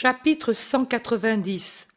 [0.00, 1.88] Chapitre 190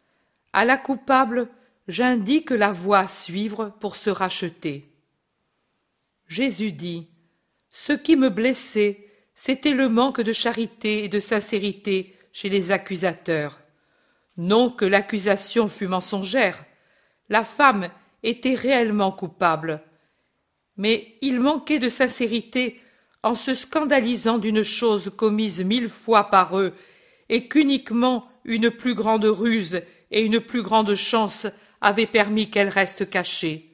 [0.54, 1.48] À la coupable,
[1.88, 4.90] j'indique la voie à suivre pour se racheter.
[6.28, 7.10] Jésus dit
[7.70, 13.60] Ce qui me blessait, c'était le manque de charité et de sincérité chez les accusateurs.
[14.36, 16.66] Non que l'accusation fût mensongère,
[17.30, 17.92] la femme
[18.24, 19.80] était réellement coupable,
[20.76, 22.82] mais il manquait de sincérité
[23.22, 26.74] en se scandalisant d'une chose commise mille fois par eux
[27.32, 31.48] et qu'uniquement une plus grande ruse et une plus grande chance
[31.80, 33.74] avaient permis qu'elle reste cachée.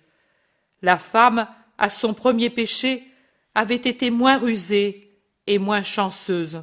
[0.81, 1.47] La femme,
[1.77, 3.03] à son premier péché,
[3.55, 6.61] avait été moins rusée et moins chanceuse.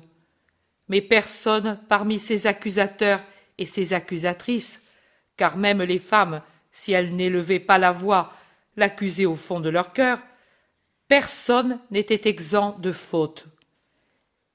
[0.88, 3.22] Mais personne parmi ses accusateurs
[3.58, 4.88] et ses accusatrices,
[5.36, 8.32] car même les femmes, si elles n'élevaient pas la voix,
[8.76, 10.20] l'accusaient au fond de leur cœur,
[11.08, 13.46] personne n'était exempt de faute.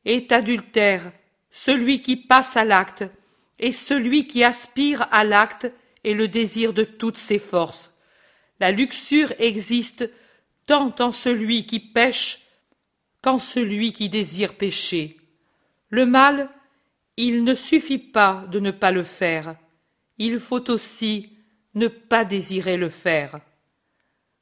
[0.06, 1.12] Est adultère
[1.52, 3.06] celui qui passe à l'acte,
[3.60, 5.72] et celui qui aspire à l'acte
[6.04, 7.94] et le désir de toutes ses forces.
[8.60, 10.10] La luxure existe
[10.66, 12.40] tant en celui qui pêche
[13.22, 15.18] qu'en celui qui désire pécher.
[15.90, 16.50] Le mal,
[17.18, 19.56] il ne suffit pas de ne pas le faire,
[20.18, 21.38] il faut aussi
[21.74, 23.40] ne pas désirer le faire.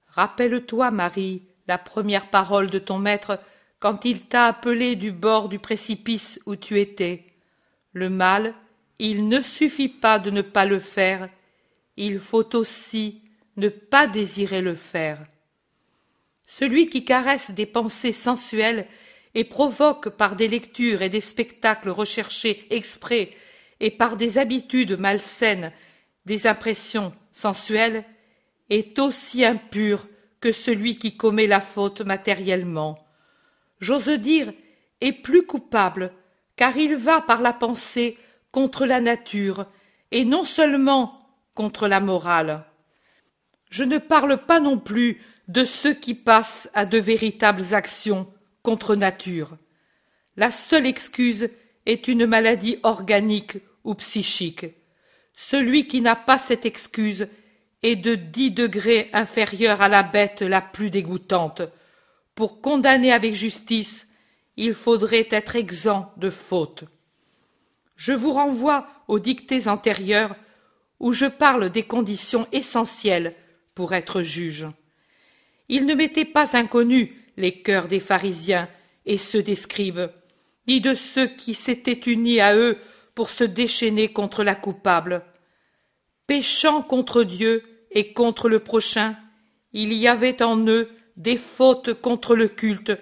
[0.08, 3.40] Rappelle-toi, Marie, la première parole de ton maître
[3.80, 7.26] quand il t'a appelé du bord du précipice où tu étais.
[7.94, 8.54] Le mal,
[9.00, 11.30] il ne suffit pas de ne pas le faire,
[11.96, 13.22] il faut aussi
[13.56, 15.20] ne pas désirer le faire.
[16.48, 18.88] Celui qui caresse des pensées sensuelles
[19.36, 23.32] et provoque par des lectures et des spectacles recherchés exprès
[23.80, 25.72] et par des habitudes malsaines
[26.26, 28.04] des impressions sensuelles
[28.70, 30.08] est aussi impur
[30.40, 32.98] que celui qui commet la faute matériellement
[33.80, 34.54] j'ose dire,
[35.02, 36.12] est plus coupable,
[36.56, 38.18] car il va par la pensée
[38.52, 39.66] contre la nature,
[40.12, 42.64] et non seulement contre la morale.
[43.70, 48.32] Je ne parle pas non plus de ceux qui passent à de véritables actions
[48.64, 49.58] contre nature.
[50.36, 51.50] La seule excuse
[51.86, 54.66] est une maladie organique ou psychique.
[55.34, 57.28] Celui qui n'a pas cette excuse
[57.84, 61.62] est de dix degrés inférieur à la bête la plus dégoûtante,
[62.38, 64.14] pour condamner avec justice,
[64.58, 66.84] il faudrait être exempt de faute.
[67.96, 70.36] Je vous renvoie aux dictées antérieures
[71.00, 73.34] où je parle des conditions essentielles
[73.74, 74.68] pour être juge.
[75.68, 78.70] Il ne m'était pas inconnu les cœurs des pharisiens
[79.08, 80.12] et ceux des scribes,
[80.68, 82.78] ni de ceux qui s'étaient unis à eux
[83.16, 85.24] pour se déchaîner contre la coupable.
[86.28, 89.16] Péchant contre Dieu et contre le prochain,
[89.74, 90.88] il y avait en eux
[91.18, 92.94] des fautes contre le culte,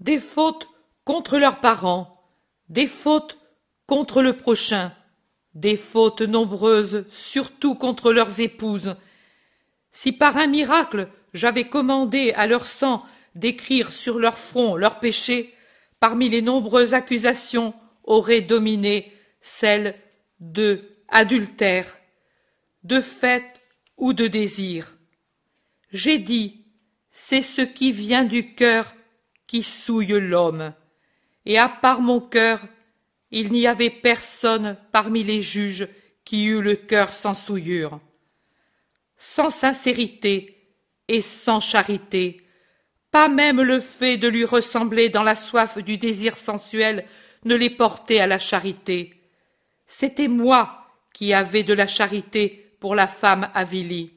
[0.00, 0.68] des fautes
[1.04, 2.20] contre leurs parents,
[2.68, 3.38] des fautes
[3.86, 4.92] contre le prochain,
[5.54, 8.96] des fautes nombreuses surtout contre leurs épouses.
[9.92, 13.00] Si par un miracle j'avais commandé à leur sang
[13.34, 15.54] d'écrire sur leur front leurs péchés,
[16.00, 17.74] parmi les nombreuses accusations
[18.04, 19.94] aurait dominé celle
[20.40, 21.96] de adultère,
[22.82, 23.44] de fait
[23.96, 24.96] ou de désir.
[25.92, 26.61] J'ai dit
[27.12, 28.94] c'est ce qui vient du cœur
[29.46, 30.72] qui souille l'homme.
[31.44, 32.60] Et à part mon cœur,
[33.30, 35.88] il n'y avait personne parmi les juges
[36.24, 38.00] qui eût le cœur sans souillure.
[39.16, 40.74] Sans sincérité
[41.08, 42.46] et sans charité,
[43.10, 47.04] pas même le fait de lui ressembler dans la soif du désir sensuel
[47.44, 49.14] ne les portait à la charité.
[49.86, 54.14] C'était moi qui avais de la charité pour la femme avilie,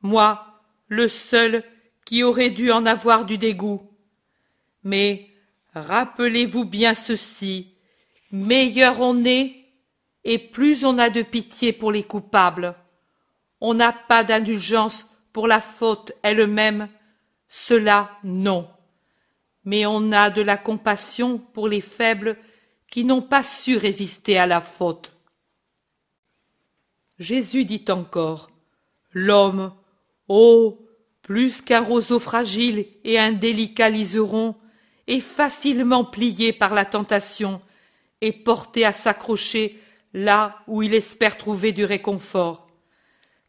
[0.00, 1.62] moi, le seul
[2.04, 3.82] qui aurait dû en avoir du dégoût.
[4.84, 5.28] Mais
[5.74, 7.74] rappelez-vous bien ceci,
[8.30, 9.56] meilleur on est,
[10.24, 12.74] et plus on a de pitié pour les coupables.
[13.60, 16.88] On n'a pas d'indulgence pour la faute elle-même,
[17.48, 18.68] cela non.
[19.64, 22.36] Mais on a de la compassion pour les faibles
[22.90, 25.12] qui n'ont pas su résister à la faute.
[27.18, 28.50] Jésus dit encore
[29.12, 29.72] L'homme,
[30.28, 30.78] ô
[31.32, 34.54] plus qu'un roseau fragile et un délicat liseron,
[35.06, 37.62] est facilement plié par la tentation
[38.20, 39.80] et porté à s'accrocher
[40.12, 42.68] là où il espère trouver du réconfort.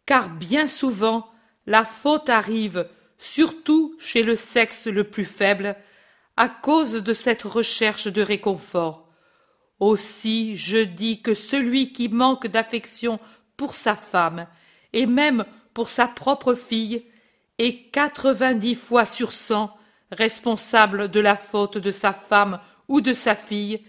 [0.05, 1.27] Car bien souvent
[1.67, 2.87] la faute arrive,
[3.17, 5.75] surtout chez le sexe le plus faible,
[6.37, 9.09] à cause de cette recherche de réconfort.
[9.81, 13.19] Aussi je dis que celui qui manque d'affection
[13.57, 14.47] pour sa femme,
[14.93, 15.43] et même
[15.73, 17.03] pour sa propre fille,
[17.57, 19.75] et quatre-vingt-dix fois sur cent
[20.11, 23.81] responsable de la faute de sa femme ou de sa fille,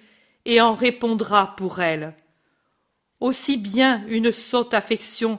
[0.44, 2.14] et en répondra pour elle.
[3.20, 5.38] aussi bien une sotte affection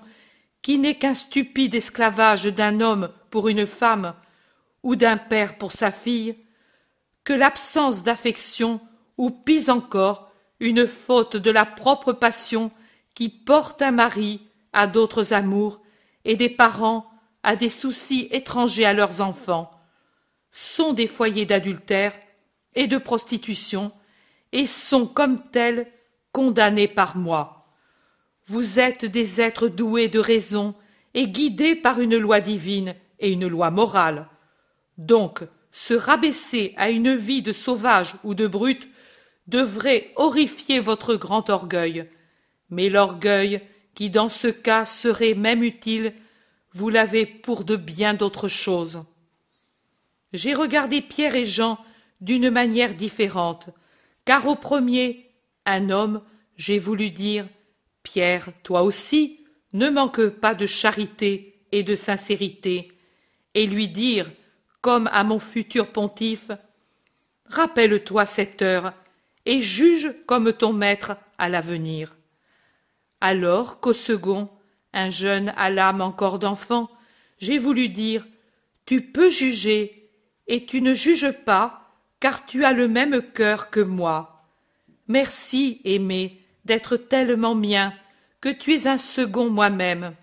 [0.64, 4.16] qui n'est qu'un stupide esclavage d'un homme pour une femme
[4.82, 6.36] ou d'un père pour sa fille,
[7.24, 8.82] que l'absence d'affection
[9.18, 12.72] ou pis encore une faute de la propre passion
[13.14, 14.42] qui porte un mari
[14.74, 15.82] à d'autres amours
[16.24, 17.06] et des parents
[17.46, 19.70] à des soucis étrangers à leurs enfants,
[20.52, 22.14] sont des foyers d'adultère
[22.74, 23.92] et de prostitution
[24.52, 25.86] et sont comme tels
[26.32, 27.68] condamnés par moi.
[28.48, 30.74] Vous êtes des êtres doués de raison
[31.14, 34.28] et guidés par une loi divine et une loi morale.
[34.98, 38.88] Donc, se rabaisser à une vie de sauvage ou de brute
[39.46, 42.10] devrait horrifier votre grand orgueil.
[42.72, 43.62] Mais l'orgueil,
[43.94, 46.14] qui dans ce cas serait même utile,
[46.76, 49.04] vous l'avez pour de bien d'autres choses.
[50.34, 51.80] J'ai regardé Pierre et Jean
[52.20, 53.70] d'une manière différente,
[54.26, 55.32] car au premier,
[55.66, 56.22] un homme,
[56.58, 57.48] j'ai voulu dire
[58.04, 59.40] Pierre, toi aussi,
[59.72, 62.92] ne manque pas de charité et de sincérité,
[63.54, 64.30] et lui dire,
[64.82, 66.52] comme à mon futur pontife,
[67.48, 68.94] Rappelle-toi cette heure,
[69.46, 72.16] et juge comme ton maître à l'avenir.
[73.22, 74.50] Alors qu'au second,
[74.96, 76.90] un jeune à l'âme encore d'enfant,
[77.38, 78.26] j'ai voulu dire
[78.88, 80.10] Tu peux juger,
[80.48, 84.46] et tu ne juges pas, car tu as le même cœur que moi.
[85.08, 87.94] Merci, aimé, d'être tellement mien,
[88.42, 90.16] que tu es un second moi-même.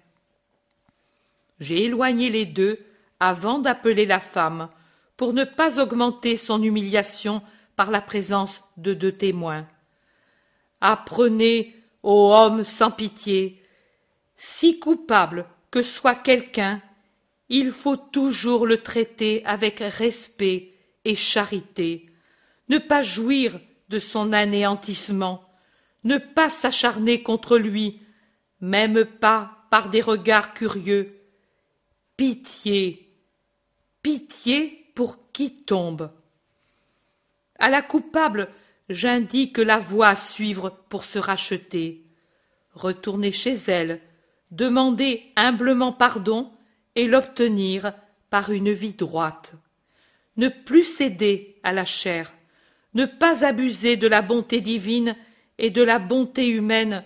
[1.60, 2.80] J'ai éloigné les deux
[3.20, 4.68] avant d'appeler la femme,
[5.16, 7.42] pour ne pas augmenter son humiliation
[7.76, 9.66] par la présence de deux témoins.
[10.80, 13.61] Apprenez, ô homme sans pitié,
[14.44, 16.82] si coupable que soit quelqu'un,
[17.48, 20.72] il faut toujours le traiter avec respect
[21.04, 22.10] et charité,
[22.68, 25.48] ne pas jouir de son anéantissement,
[26.02, 28.02] ne pas s'acharner contre lui,
[28.60, 31.20] même pas par des regards curieux.
[32.16, 33.14] Pitié,
[34.02, 36.10] pitié pour qui tombe.
[37.60, 38.48] À la coupable,
[38.88, 42.02] j'indique la voie à suivre pour se racheter.
[42.74, 44.00] Retourner chez elle,
[44.52, 46.52] demander humblement pardon
[46.94, 47.92] et l'obtenir
[48.30, 49.54] par une vie droite.
[50.36, 52.32] Ne plus céder à la chair,
[52.94, 55.16] ne pas abuser de la bonté divine
[55.58, 57.02] et de la bonté humaine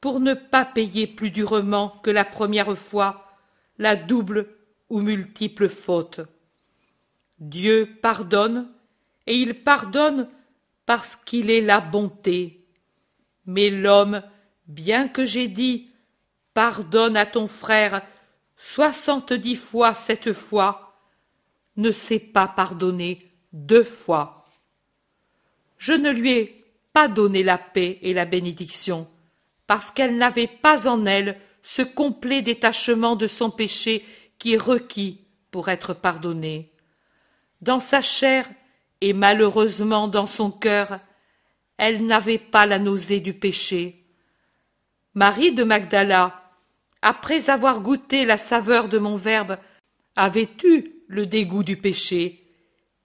[0.00, 3.36] pour ne pas payer plus durement que la première fois
[3.78, 4.46] la double
[4.88, 6.20] ou multiple faute.
[7.38, 8.68] Dieu pardonne
[9.26, 10.28] et il pardonne
[10.86, 12.66] parce qu'il est la bonté.
[13.46, 14.22] Mais l'homme,
[14.66, 15.87] bien que j'ai dit
[16.58, 18.02] Pardonne à ton frère
[18.56, 20.98] soixante-dix fois cette fois,
[21.76, 24.44] ne sait pas pardonner deux fois.
[25.76, 29.08] Je ne lui ai pas donné la paix et la bénédiction,
[29.68, 34.04] parce qu'elle n'avait pas en elle ce complet détachement de son péché
[34.40, 35.20] qui est requis
[35.52, 36.72] pour être pardonné.
[37.60, 38.50] Dans sa chair,
[39.00, 40.98] et malheureusement dans son cœur,
[41.76, 44.04] elle n'avait pas la nausée du péché.
[45.14, 46.46] Marie de Magdala,
[47.02, 49.58] après avoir goûté la saveur de mon Verbe,
[50.16, 52.44] avait eu le dégoût du péché,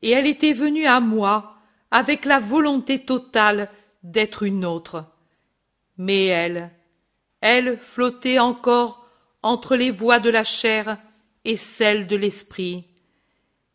[0.01, 1.55] et elle était venue à moi
[1.91, 3.69] avec la volonté totale
[4.01, 5.05] d'être une autre.
[5.97, 6.71] Mais elle,
[7.39, 9.07] elle flottait encore
[9.41, 10.97] entre les voies de la chair
[11.45, 12.85] et celles de l'esprit,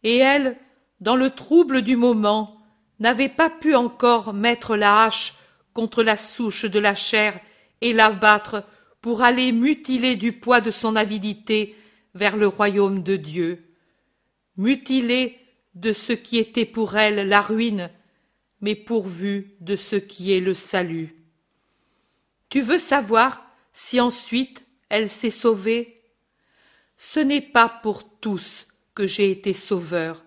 [0.02, 0.56] et elle
[1.00, 2.56] dans le trouble du moment,
[2.98, 5.34] n'avait pas pu encore mettre la hache
[5.72, 7.38] contre la souche de la chair
[7.80, 8.64] et l'abattre
[9.00, 11.76] pour aller mutiler du poids de son avidité
[12.14, 13.64] vers le royaume de Dieu,
[14.56, 15.38] mutiler
[15.74, 17.90] de ce qui était pour elle la ruine,
[18.60, 21.14] mais pourvu de ce qui est le salut.
[22.48, 26.02] Tu veux savoir si ensuite elle s'est sauvée?
[26.96, 30.24] Ce n'est pas pour tous que j'ai été sauveur,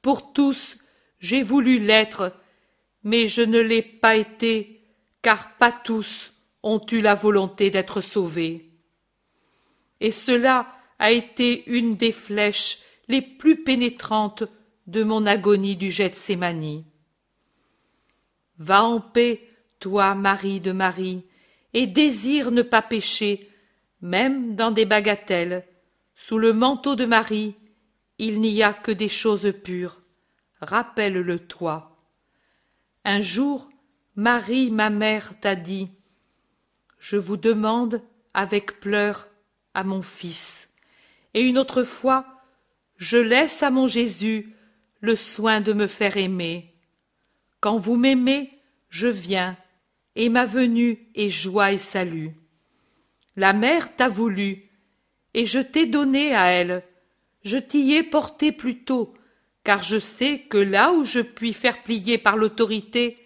[0.00, 0.78] pour tous,
[1.18, 2.32] j'ai voulu l'être,
[3.02, 4.80] mais je ne l'ai pas été,
[5.20, 6.35] car pas tous
[6.66, 8.68] ont eu la volonté d'être sauvés.
[10.00, 10.66] Et cela
[10.98, 14.42] a été une des flèches les plus pénétrantes
[14.88, 16.84] de mon agonie du Gethsémani.
[18.58, 21.22] Va en paix, toi, Marie de Marie,
[21.72, 23.48] et désire ne pas pécher,
[24.00, 25.64] même dans des bagatelles.
[26.16, 27.54] Sous le manteau de Marie,
[28.18, 30.00] il n'y a que des choses pures.
[30.60, 31.96] Rappelle-le toi.
[33.04, 33.68] Un jour,
[34.16, 35.90] Marie, ma mère, t'a dit
[37.08, 38.02] Je vous demande,
[38.34, 39.28] avec pleurs,
[39.74, 40.74] à mon fils.
[41.34, 42.26] Et une autre fois,
[42.96, 44.52] je laisse à mon Jésus
[44.98, 46.74] le soin de me faire aimer.
[47.60, 48.50] Quand vous m'aimez,
[48.88, 49.56] je viens,
[50.16, 52.32] et ma venue est joie et salut.
[53.36, 54.64] La mère t'a voulu,
[55.32, 56.82] et je t'ai donné à elle.
[57.44, 59.14] Je t'y ai porté plus tôt,
[59.62, 63.16] car je sais que là où je puis faire plier par l'autorité,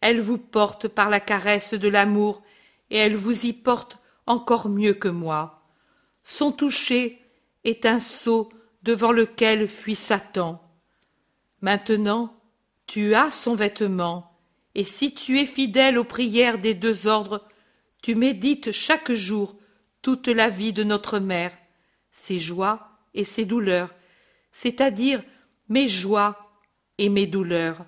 [0.00, 2.42] elle vous porte par la caresse de l'amour,
[2.90, 5.68] et elle vous y porte encore mieux que moi.
[6.22, 7.20] Son toucher
[7.64, 8.48] est un sceau
[8.82, 10.62] devant lequel fuit Satan.
[11.60, 12.32] Maintenant,
[12.86, 14.38] tu as son vêtement,
[14.74, 17.46] et si tu es fidèle aux prières des deux ordres,
[18.02, 19.56] tu médites chaque jour
[20.02, 21.52] toute la vie de notre mère,
[22.10, 23.92] ses joies et ses douleurs,
[24.52, 25.22] c'est-à-dire
[25.68, 26.36] mes joies
[26.98, 27.84] et mes douleurs.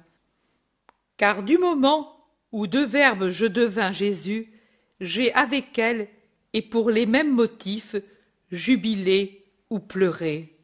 [1.16, 4.52] Car du moment où de Verbe je devins Jésus,
[5.00, 6.08] j'ai avec elle,
[6.52, 7.96] et pour les mêmes motifs,
[8.50, 10.56] jubilé ou pleuré.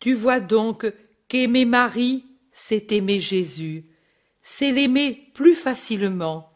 [0.00, 0.92] Tu vois donc
[1.28, 3.92] qu'aimer Marie, c'est aimer Jésus
[4.42, 6.52] c'est l'aimer plus facilement.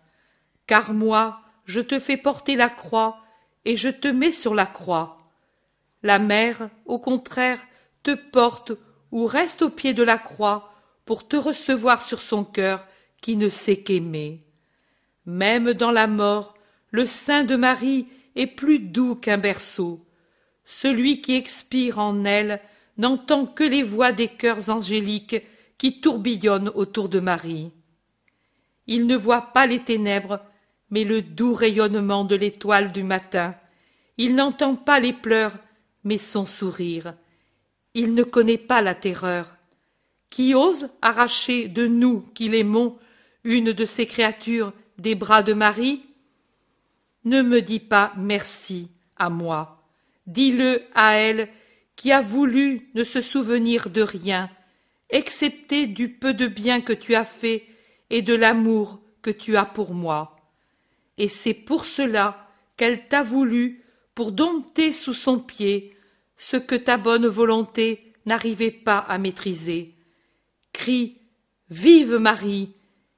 [0.67, 3.19] Car moi, je te fais porter la croix,
[3.65, 5.19] et je te mets sur la croix.
[6.03, 7.61] La mère, au contraire,
[8.03, 8.73] te porte
[9.11, 10.73] ou reste au pied de la croix
[11.05, 12.85] pour te recevoir sur son cœur
[13.21, 14.41] qui ne sait qu'aimer.
[15.25, 16.56] Même dans la mort,
[16.91, 20.05] le sein de Marie est plus doux qu'un berceau.
[20.65, 22.61] Celui qui expire en elle
[22.99, 25.43] n'entend que les voix des chœurs angéliques
[25.79, 27.71] qui tourbillonnent autour de Marie.
[28.87, 30.41] Il ne voit pas les ténèbres,
[30.91, 33.55] mais le doux rayonnement de l'étoile du matin.
[34.17, 35.57] Il n'entend pas les pleurs,
[36.05, 37.15] mais son sourire.
[37.95, 39.55] Il ne connaît pas la terreur.
[40.31, 42.99] Qui ose arracher de nous qui l'aimons
[43.45, 46.03] une de ces créatures des bras de Marie?
[47.27, 49.83] Ne me dis pas merci à moi.
[50.27, 51.49] Dis-le à elle
[51.97, 54.49] qui a voulu ne se souvenir de rien,
[55.11, 57.67] excepté du peu de bien que tu as fait
[58.11, 60.37] et de l'amour que tu as pour moi.
[61.19, 63.83] Et c'est pour cela qu'elle t'a voulu
[64.15, 65.97] pour dompter sous son pied
[66.37, 69.95] ce que ta bonne volonté n'arrivait pas à maîtriser.
[70.73, 71.19] Crie
[71.71, 72.73] Vive Marie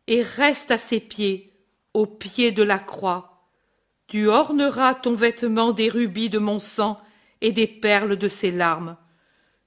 [0.06, 1.52] et reste à ses pieds,
[1.92, 3.37] au pied de la croix.
[4.08, 6.98] Tu orneras ton vêtement des rubis de mon sang
[7.42, 8.96] et des perles de ses larmes.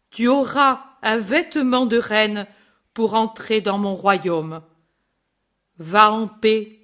[0.10, 2.48] Tu auras un vêtement de reine
[2.94, 4.62] pour entrer dans mon royaume.
[5.78, 6.80] Va en paix,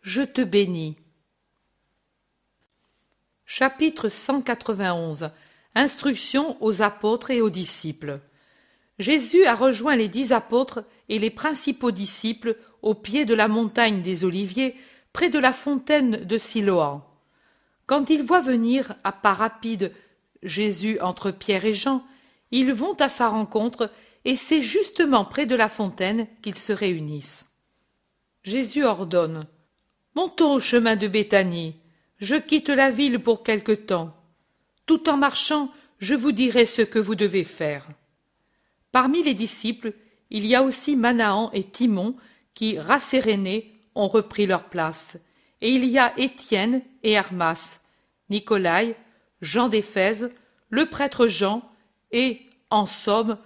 [0.00, 0.96] je te bénis.
[3.44, 5.30] Chapitre 191
[5.74, 8.20] Instruction aux apôtres et aux disciples.
[8.98, 14.02] Jésus a rejoint les dix apôtres et les principaux disciples au pied de la montagne
[14.02, 14.76] des Oliviers,
[15.12, 17.02] près de la fontaine de Siloam.
[17.86, 19.92] Quand ils voient venir à pas rapide
[20.42, 22.04] Jésus entre Pierre et Jean,
[22.50, 23.90] ils vont à sa rencontre,
[24.24, 27.46] et c'est justement près de la fontaine qu'ils se réunissent.
[28.44, 29.46] Jésus ordonne.
[30.14, 31.76] Montons au chemin de Béthanie.
[32.18, 34.14] Je quitte la ville pour quelque temps.
[34.86, 37.88] Tout en marchant, je vous dirai ce que vous devez faire.
[38.90, 39.94] Parmi les disciples,
[40.30, 42.16] il y a aussi Manahan et Timon
[42.54, 45.18] qui, rassérénés, ont repris leur place.
[45.60, 47.82] Et il y a Étienne et Hermas,
[48.30, 48.96] Nicolai,
[49.40, 50.30] Jean d'Éphèse,
[50.70, 51.62] le prêtre Jean,
[52.10, 53.38] et, en somme,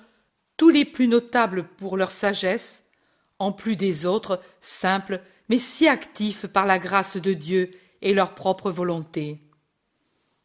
[0.56, 2.90] tous les plus notables pour leur sagesse,
[3.38, 7.70] en plus des autres, simples, mais si actifs par la grâce de Dieu
[8.02, 9.40] et leur propre volonté.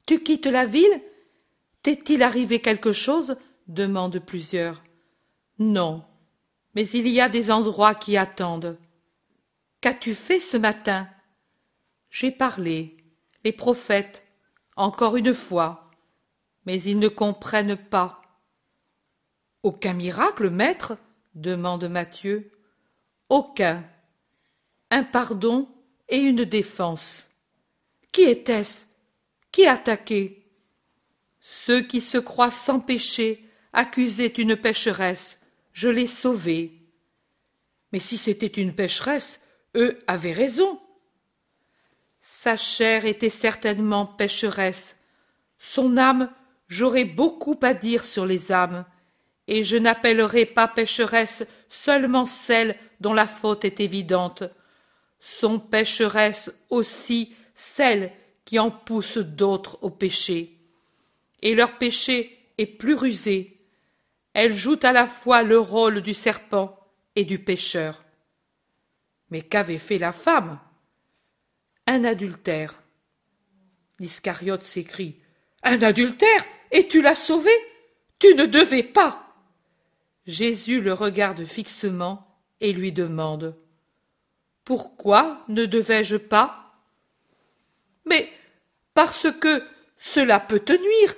[0.06, 1.02] Tu quittes la ville?
[1.84, 3.38] T'est-il arrivé quelque chose?
[3.68, 4.84] demandent plusieurs.
[5.60, 6.04] Non,
[6.76, 8.78] mais il y a des endroits qui attendent.
[9.82, 11.10] Qu'as-tu fait ce matin?
[12.10, 12.98] J'ai parlé,
[13.44, 14.24] les prophètes,
[14.76, 15.92] encore une fois,
[16.66, 18.22] mais ils ne comprennent pas.
[19.64, 20.98] Aucun miracle, maître?
[21.34, 22.52] demande Matthieu
[23.32, 23.82] aucun.
[24.90, 25.70] Un pardon
[26.10, 27.30] et une défense.
[28.12, 28.88] Qui était-ce?
[29.54, 30.44] Qui attaquait
[31.40, 35.46] Ceux qui se croient sans péché accusaient une pécheresse.
[35.72, 36.74] Je l'ai sauvée.
[37.94, 39.41] Mais si c'était une pécheresse,
[39.76, 40.80] eux avaient raison.
[42.20, 45.00] Sa chair était certainement pécheresse.
[45.58, 46.32] Son âme,
[46.68, 48.86] j'aurais beaucoup à dire sur les âmes,
[49.48, 54.44] et je n'appellerai pas pécheresse seulement celle dont la faute est évidente,
[55.20, 58.12] sont pécheresses aussi celles
[58.46, 60.58] qui en poussent d'autres au péché.
[61.42, 63.58] Et leur péché est plus rusé.
[64.34, 66.78] Elles jouent à la fois le rôle du serpent
[67.16, 68.04] et du pécheur.
[69.32, 70.60] Mais qu'avait fait la femme?
[71.88, 72.76] Un adultère.
[74.00, 75.16] L'Iscariote s'écrie.
[75.64, 76.46] Un adultère?
[76.72, 77.52] Et tu l'as sauvé?
[78.20, 79.28] Tu ne devais pas
[80.28, 82.28] Jésus le regarde fixement
[82.60, 83.58] et lui demande
[84.64, 86.76] Pourquoi ne devais-je pas?
[88.06, 88.30] Mais
[88.94, 89.64] parce que
[89.98, 91.16] cela peut te nuire.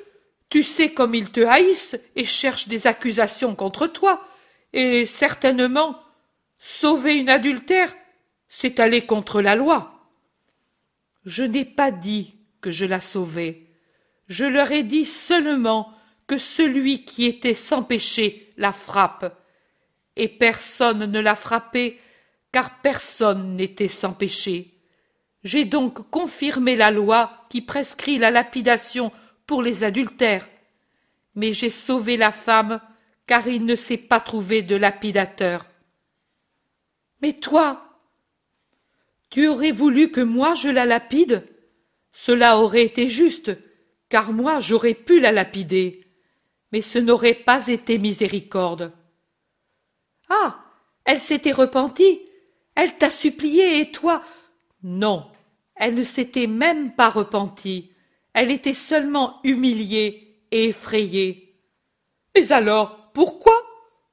[0.50, 4.26] Tu sais comme ils te haïssent et cherchent des accusations contre toi.
[4.72, 6.00] Et certainement,
[6.60, 7.94] sauver une adultère,
[8.56, 10.12] c'est aller contre la loi.
[11.26, 13.66] Je n'ai pas dit que je la sauvais.
[14.28, 15.92] Je leur ai dit seulement
[16.28, 19.36] que celui qui était sans péché la frappe.
[20.16, 22.00] Et personne ne l'a frappé,
[22.52, 24.76] car personne n'était sans péché.
[25.44, 29.12] J'ai donc confirmé la loi qui prescrit la lapidation
[29.48, 30.48] pour les adultères.
[31.34, 32.80] Mais j'ai sauvé la femme,
[33.26, 35.66] car il ne s'est pas trouvé de lapidateur.
[37.20, 37.93] Mais toi,
[39.34, 41.42] tu aurais voulu que moi je la lapide?
[42.12, 43.52] Cela aurait été juste,
[44.08, 46.06] car moi j'aurais pu la lapider,
[46.72, 48.94] mais ce n'aurait pas été miséricorde.
[50.30, 50.60] Ah.
[51.06, 52.22] Elle s'était repentie.
[52.76, 54.24] Elle t'a supplié, et toi?
[54.84, 55.32] Non.
[55.76, 57.92] Elle ne s'était même pas repentie.
[58.36, 61.60] Elle était seulement humiliée et effrayée.
[62.36, 63.56] Mais alors, pourquoi?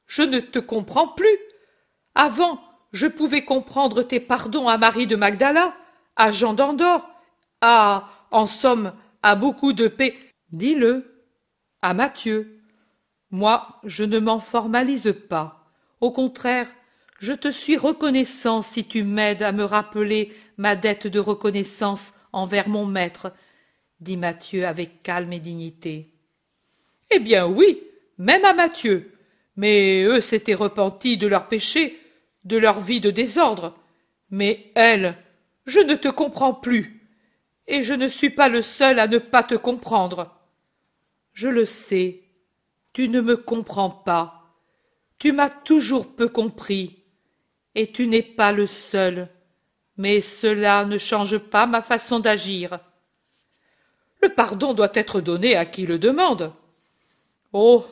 [0.07, 1.39] Je ne te comprends plus.
[2.15, 2.59] Avant,
[2.93, 5.73] je pouvais comprendre tes pardons à Marie de Magdala,
[6.17, 7.09] à Jean d'Andorre,
[7.61, 8.93] à, en somme,
[9.23, 10.17] à beaucoup de paix.
[10.53, 11.07] Dis-le.
[11.83, 12.61] À Mathieu.
[13.31, 15.71] Moi, je ne m'en formalise pas.
[16.01, 16.69] Au contraire,
[17.21, 22.69] je te suis reconnaissant si tu m'aides à me rappeler ma dette de reconnaissance envers
[22.69, 23.33] mon maître,
[24.01, 26.13] dit Mathieu avec calme et dignité.
[27.11, 27.81] Eh bien oui,
[28.19, 29.13] même à Mathieu.
[29.57, 31.99] Mais eux s'étaient repentis de leurs péchés,
[32.45, 33.77] de leur vie de désordre.
[34.31, 35.17] Mais elle,
[35.67, 37.09] je ne te comprends plus.
[37.67, 40.35] Et je ne suis pas le seul à ne pas te comprendre.
[41.33, 42.23] Je le sais,
[42.93, 44.57] tu ne me comprends pas.
[45.19, 47.05] Tu m'as toujours peu compris.
[47.75, 49.29] Et tu n'es pas le seul.
[49.97, 52.81] Mais cela ne change pas ma façon d'agir.
[54.23, 56.53] Le pardon doit être donné à qui le demande.
[57.53, 57.87] Oh.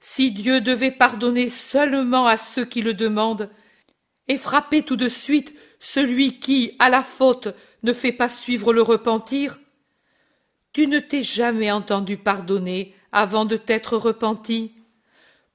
[0.00, 3.48] Si Dieu devait pardonner seulement à ceux qui le demandent,
[4.28, 7.48] et frapper tout de suite celui qui, à la faute,
[7.82, 9.58] ne fait pas suivre le repentir,
[10.72, 14.72] tu ne t'es jamais entendu pardonner avant de t'être repenti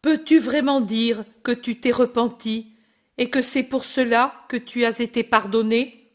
[0.01, 2.71] Peux-tu vraiment dire que tu t'es repenti
[3.17, 6.09] et que c'est pour cela que tu as été pardonné?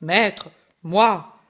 [0.00, 0.50] Maître,
[0.84, 1.40] moi.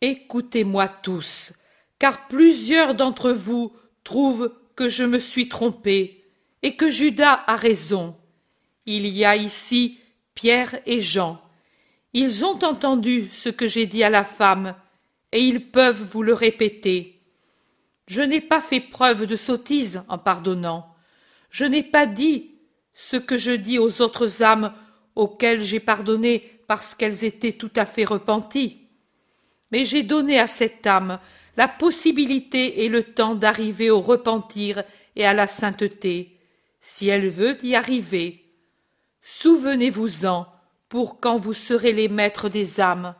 [0.00, 1.52] Écoutez-moi tous,
[1.98, 3.72] car plusieurs d'entre vous
[4.04, 6.24] trouvent que je me suis trompé
[6.62, 8.16] et que Judas a raison.
[8.86, 9.98] Il y a ici
[10.34, 11.40] Pierre et Jean.
[12.12, 14.74] Ils ont entendu ce que j'ai dit à la femme,
[15.32, 17.20] et ils peuvent vous le répéter.
[18.06, 20.94] Je n'ai pas fait preuve de sottise en pardonnant.
[21.50, 22.52] Je n'ai pas dit
[22.94, 24.72] ce que je dis aux autres âmes
[25.16, 28.78] auxquelles j'ai pardonné parce qu'elles étaient tout à fait repenties.
[29.70, 31.18] Mais j'ai donné à cette âme
[31.56, 34.84] la possibilité et le temps d'arriver au repentir
[35.16, 36.38] et à la sainteté,
[36.80, 38.43] si elle veut y arriver.
[39.24, 40.46] Souvenez-vous-en
[40.90, 43.14] pour quand vous serez les maîtres des âmes.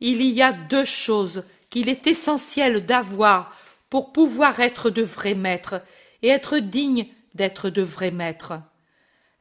[0.00, 3.52] Il y a deux choses qu'il est essentiel d'avoir
[3.90, 5.82] pour pouvoir être de vrais maîtres
[6.22, 8.54] et être dignes d'être de vrais maîtres.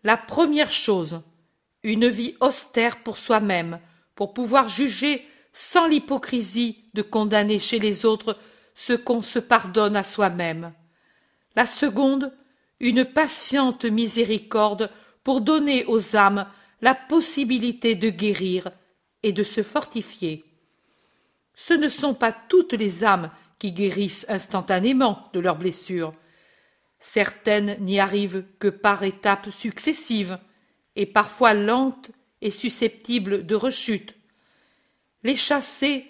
[0.03, 1.21] La première chose,
[1.83, 3.79] une vie austère pour soi-même,
[4.15, 8.35] pour pouvoir juger sans l'hypocrisie de condamner chez les autres
[8.73, 10.73] ce qu'on se pardonne à soi-même.
[11.55, 12.33] La seconde,
[12.79, 14.89] une patiente miséricorde
[15.27, 16.47] pour donner aux âmes
[16.79, 18.71] la possibilité de guérir
[19.23, 20.45] et de se fortifier.
[21.53, 26.13] Ce ne sont pas toutes les âmes qui guérissent instantanément de leurs blessures.
[26.97, 30.39] Certaines n'y arrivent que par étapes successives,
[30.95, 32.09] et parfois lentes
[32.39, 34.15] et susceptibles de rechute.
[35.23, 36.05] Les chasser,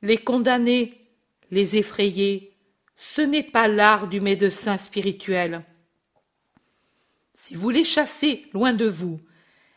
[0.00, 1.06] les condamner,
[1.50, 2.54] les effrayer,
[2.96, 5.64] ce n'est pas l'art du médecin spirituel.
[7.34, 9.20] Si vous les chassez loin de vous,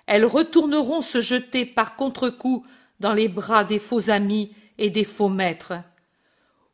[0.06, 2.64] elles retourneront se jeter par contre-coup
[3.00, 5.74] dans les bras des faux amis et des faux maîtres.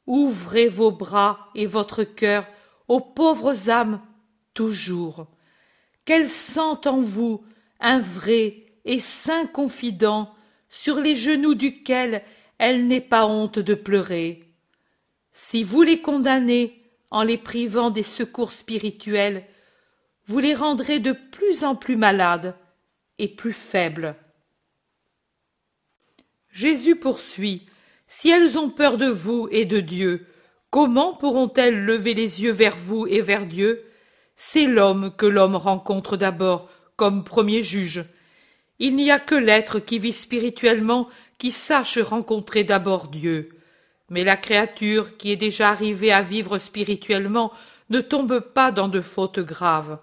[0.05, 2.45] Ouvrez vos bras et votre cœur
[2.87, 4.01] aux pauvres âmes
[4.53, 5.27] toujours,
[6.05, 7.43] qu'elles sentent en vous
[7.79, 10.33] un vrai et saint confident
[10.69, 12.23] sur les genoux duquel
[12.57, 14.43] elle n'est pas honte de pleurer.
[15.31, 19.45] Si vous les condamnez en les privant des secours spirituels,
[20.25, 22.55] vous les rendrez de plus en plus malades
[23.19, 24.15] et plus faibles.
[26.49, 27.65] Jésus poursuit
[28.07, 30.27] si elles ont peur de vous et de Dieu,
[30.69, 33.83] comment pourront-elles lever les yeux vers vous et vers Dieu?
[34.35, 38.05] C'est l'homme que l'homme rencontre d'abord comme premier juge.
[38.79, 41.07] Il n'y a que l'être qui vit spirituellement
[41.37, 43.49] qui sache rencontrer d'abord Dieu.
[44.09, 47.51] Mais la créature qui est déjà arrivée à vivre spirituellement
[47.89, 49.99] ne tombe pas dans de fautes graves.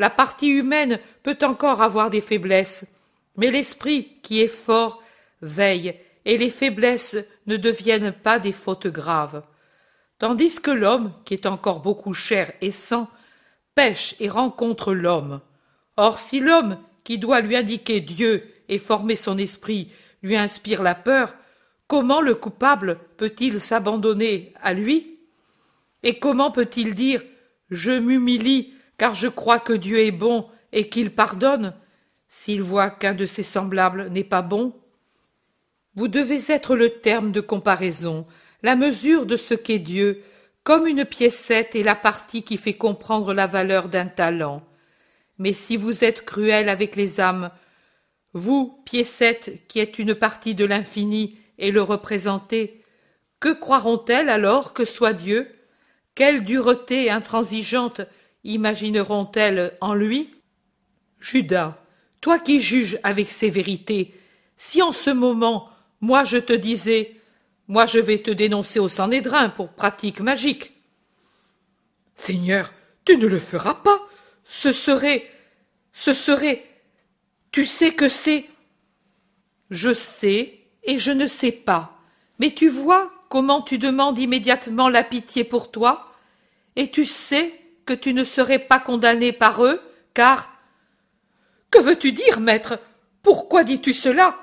[0.00, 2.86] La partie humaine peut encore avoir des faiblesses,
[3.36, 5.02] mais l'esprit qui est fort
[5.42, 9.42] veille, et les faiblesses ne deviennent pas des fautes graves.
[10.16, 13.10] Tandis que l'homme, qui est encore beaucoup cher et sang,
[13.74, 15.42] pêche et rencontre l'homme.
[15.98, 20.94] Or si l'homme, qui doit lui indiquer Dieu et former son esprit, lui inspire la
[20.94, 21.34] peur,
[21.88, 25.18] comment le coupable peut-il s'abandonner à lui?
[26.02, 27.22] Et comment peut-il dire
[27.68, 31.72] Je m'humilie car je crois que Dieu est bon et qu'il pardonne
[32.28, 34.74] s'il voit qu'un de ses semblables n'est pas bon
[35.94, 38.26] Vous devez être le terme de comparaison,
[38.62, 40.22] la mesure de ce qu'est Dieu,
[40.64, 44.62] comme une piécette est la partie qui fait comprendre la valeur d'un talent.
[45.38, 47.50] Mais si vous êtes cruel avec les âmes,
[48.34, 52.84] vous, piécette, qui êtes une partie de l'infini et le représentez,
[53.40, 55.48] que croiront-elles alors que soit Dieu?
[56.14, 58.02] Quelle dureté intransigeante
[58.44, 60.28] imagineront-elles en lui?
[61.18, 61.78] Judas,
[62.20, 64.14] toi qui juges avec sévérité,
[64.56, 65.68] si en ce moment,
[66.00, 67.16] moi je te disais,
[67.68, 70.72] moi je vais te dénoncer au Sanhédrin pour pratique magique.
[72.14, 72.72] Seigneur,
[73.04, 74.00] tu ne le feras pas.
[74.44, 75.24] Ce serait.
[75.92, 76.64] Ce serait.
[77.52, 78.48] Tu sais que c'est.
[79.70, 81.98] Je sais et je ne sais pas.
[82.38, 86.12] Mais tu vois comment tu demandes immédiatement la pitié pour toi,
[86.76, 87.54] et tu sais
[87.90, 89.82] que tu ne serais pas condamné par eux,
[90.14, 90.48] car.
[91.72, 92.78] Que veux-tu dire, maître?
[93.20, 94.36] Pourquoi dis-tu cela?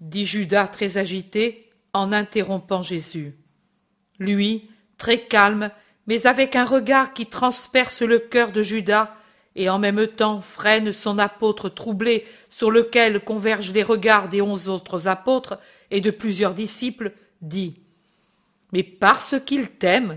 [0.00, 3.34] dit Judas très agité en interrompant Jésus.
[4.18, 5.70] Lui, très calme,
[6.06, 9.14] mais avec un regard qui transperce le cœur de Judas,
[9.54, 14.70] et en même temps freine son apôtre troublé sur lequel convergent les regards des onze
[14.70, 15.58] autres apôtres
[15.90, 17.12] et de plusieurs disciples,
[17.42, 17.74] dit
[18.72, 20.16] Mais parce qu'il t'aime,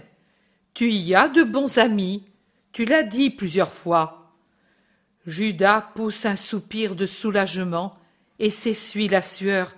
[0.74, 2.24] tu y as de bons amis,
[2.78, 4.36] tu l'as dit plusieurs fois.
[5.26, 7.90] Judas pousse un soupir de soulagement
[8.38, 9.74] et s'essuie la sueur,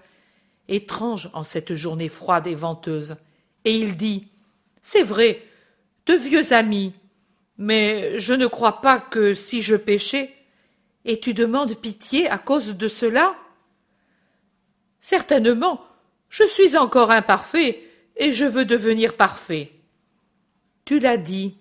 [0.68, 3.16] étrange en cette journée froide et venteuse,
[3.64, 4.28] et il dit
[4.82, 5.42] C'est vrai,
[6.08, 6.92] de vieux amis,
[7.58, 10.36] mais je ne crois pas que si je péchais,
[11.06, 13.34] et tu demandes pitié à cause de cela?
[15.00, 15.86] Certainement,
[16.28, 17.82] je suis encore imparfait,
[18.18, 19.72] et je veux devenir parfait.
[20.84, 21.56] Tu l'as dit,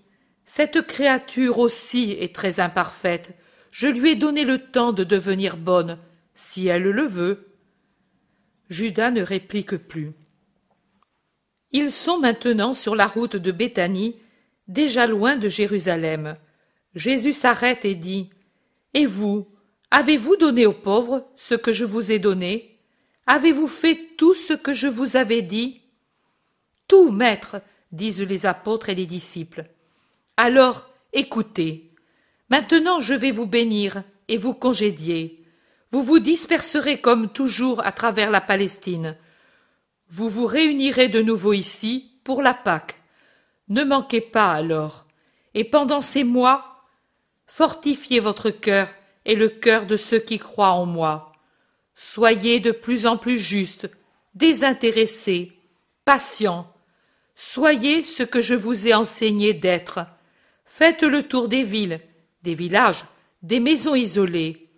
[0.49, 3.37] cette créature aussi est très imparfaite.
[3.71, 5.99] Je lui ai donné le temps de devenir bonne,
[6.33, 7.53] si elle le veut.
[8.71, 10.13] Judas ne réplique plus.
[11.71, 14.17] Ils sont maintenant sur la route de Béthanie,
[14.69, 16.39] déjà loin de Jérusalem.
[16.95, 18.31] Jésus s'arrête et dit
[18.95, 19.47] Et vous,
[19.91, 22.79] avez-vous donné aux pauvres ce que je vous ai donné?
[23.27, 25.83] Avez-vous fait tout ce que je vous avais dit?
[26.89, 27.61] Tout, maître,
[27.93, 29.67] disent les apôtres et les disciples.
[30.41, 31.91] Alors, écoutez.
[32.49, 35.45] Maintenant je vais vous bénir et vous congédier.
[35.91, 39.17] Vous vous disperserez comme toujours à travers la Palestine.
[40.11, 43.03] Vous vous réunirez de nouveau ici pour la Pâque.
[43.69, 45.07] Ne manquez pas alors,
[45.55, 46.85] et pendant ces mois,
[47.49, 48.87] fortifiez votre cœur
[49.25, 51.33] et le cœur de ceux qui croient en moi.
[51.97, 53.91] Soyez de plus en plus justes,
[54.37, 55.59] désintéressés,
[56.05, 56.73] patients.
[57.35, 60.07] Soyez ce que je vous ai enseigné d'être.
[60.69, 61.99] Faites le tour des villes,
[62.43, 63.07] des villages,
[63.43, 64.69] des maisons isolées.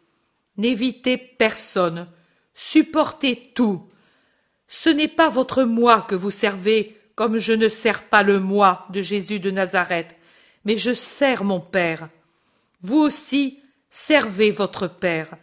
[0.57, 2.07] N'évitez personne,
[2.55, 3.83] supportez tout.
[4.69, 8.87] Ce n'est pas votre moi que vous servez comme je ne sers pas le moi
[8.91, 10.17] de Jésus de Nazareth,
[10.65, 12.09] mais je sers mon Père.
[12.83, 13.59] Vous aussi
[13.91, 15.37] servez votre Père.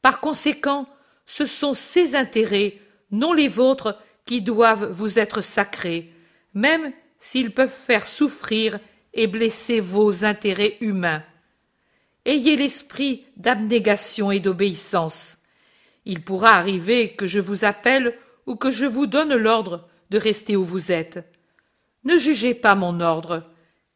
[0.00, 0.88] Par conséquent,
[1.26, 2.78] ce sont ses intérêts,
[3.10, 6.10] non les vôtres, qui doivent vous être sacrés,
[6.54, 8.80] même s'ils peuvent faire souffrir
[9.14, 11.22] et blesser vos intérêts humains.
[12.24, 15.38] Ayez l'esprit d'abnégation et d'obéissance.
[16.04, 20.56] Il pourra arriver que je vous appelle ou que je vous donne l'ordre de rester
[20.56, 21.24] où vous êtes.
[22.04, 23.44] Ne jugez pas mon ordre,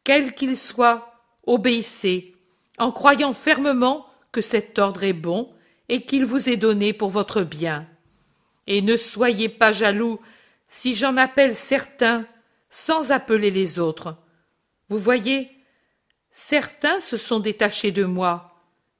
[0.03, 1.13] quel qu'il soit,
[1.45, 2.35] obéissez,
[2.77, 5.51] en croyant fermement que cet ordre est bon
[5.89, 7.87] et qu'il vous est donné pour votre bien.
[8.67, 10.19] Et ne soyez pas jaloux
[10.67, 12.25] si j'en appelle certains
[12.69, 14.15] sans appeler les autres.
[14.89, 15.49] Vous voyez,
[16.31, 18.55] certains se sont détachés de moi,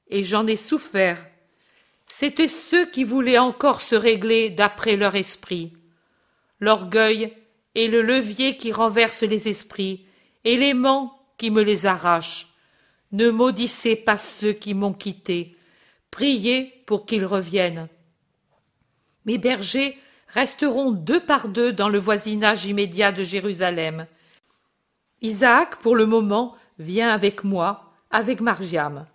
[0.09, 1.25] et j'en ai souffert.
[2.07, 5.73] C'étaient ceux qui voulaient encore se régler d'après leur esprit
[6.59, 7.33] l'orgueil
[7.75, 10.05] est le levier qui renverse les esprits,
[10.43, 12.47] et l'aimant qui me les arrache.
[13.11, 15.55] Ne maudissez pas ceux qui m'ont quitté,
[16.11, 17.87] priez pour qu'ils reviennent.
[19.25, 19.97] Mes bergers
[20.29, 24.07] resteront deux par deux dans le voisinage immédiat de Jérusalem.
[25.25, 29.07] Isaac, pour le moment, vient avec moi, avec Margiam.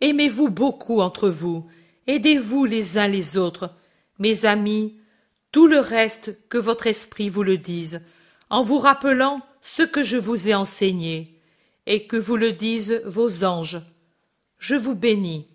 [0.00, 1.66] Aimez-vous beaucoup entre vous,
[2.06, 3.70] aidez-vous les uns les autres,
[4.18, 4.96] mes amis,
[5.50, 8.02] tout le reste que votre esprit vous le dise,
[8.50, 11.40] en vous rappelant ce que je vous ai enseigné,
[11.86, 13.80] et que vous le disent vos anges.
[14.58, 15.48] Je vous bénis.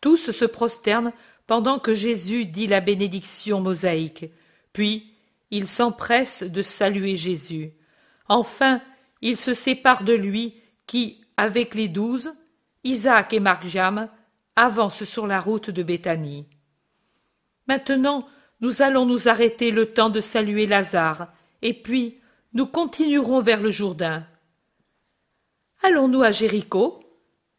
[0.00, 1.12] Tous se prosternent
[1.46, 4.30] pendant que Jésus dit la bénédiction mosaïque,
[4.72, 5.12] puis
[5.50, 7.72] ils s'empressent de saluer Jésus.
[8.28, 8.80] Enfin,
[9.22, 10.54] ils se séparent de lui
[10.86, 12.32] qui, avec les douze,
[12.84, 14.08] Isaac et Marjam,
[14.56, 16.46] avancent sur la route de Béthanie.
[17.66, 18.26] Maintenant,
[18.60, 22.18] nous allons nous arrêter le temps de saluer Lazare, et puis
[22.52, 24.26] nous continuerons vers le Jourdain.
[25.82, 27.00] Allons-nous à Jéricho?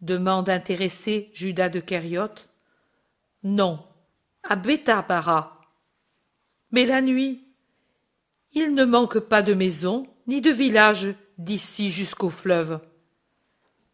[0.02, 2.50] demande intéressé Judas de Kériote.
[3.44, 3.84] Non,
[4.44, 5.62] à Bethabara.
[6.72, 7.46] Mais la nuit,
[8.54, 12.80] il ne manque pas de maisons ni de villages d'ici jusqu'au fleuve.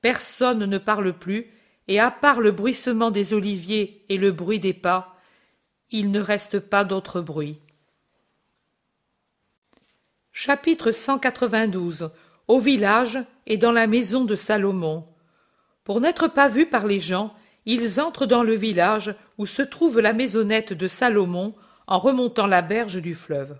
[0.01, 1.51] Personne ne parle plus,
[1.87, 5.15] et à part le bruissement des oliviers et le bruit des pas,
[5.89, 7.59] il ne reste pas d'autre bruit.
[10.33, 12.11] Chapitre 192
[12.47, 15.07] Au village et dans la maison de Salomon.
[15.83, 17.33] Pour n'être pas vus par les gens,
[17.65, 21.53] ils entrent dans le village où se trouve la maisonnette de Salomon
[21.87, 23.57] en remontant la berge du fleuve.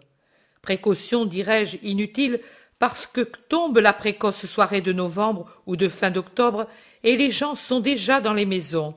[0.62, 2.42] Précaution, dirais-je, inutile,
[2.80, 6.68] parce que tombe la précoce soirée de novembre ou de fin d'octobre,
[7.04, 8.96] et les gens sont déjà dans les maisons.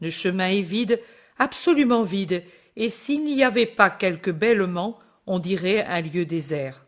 [0.00, 1.00] Le chemin est vide,
[1.38, 2.42] absolument vide,
[2.76, 6.84] et s'il n'y avait pas quelques bêlements, on dirait un lieu désert.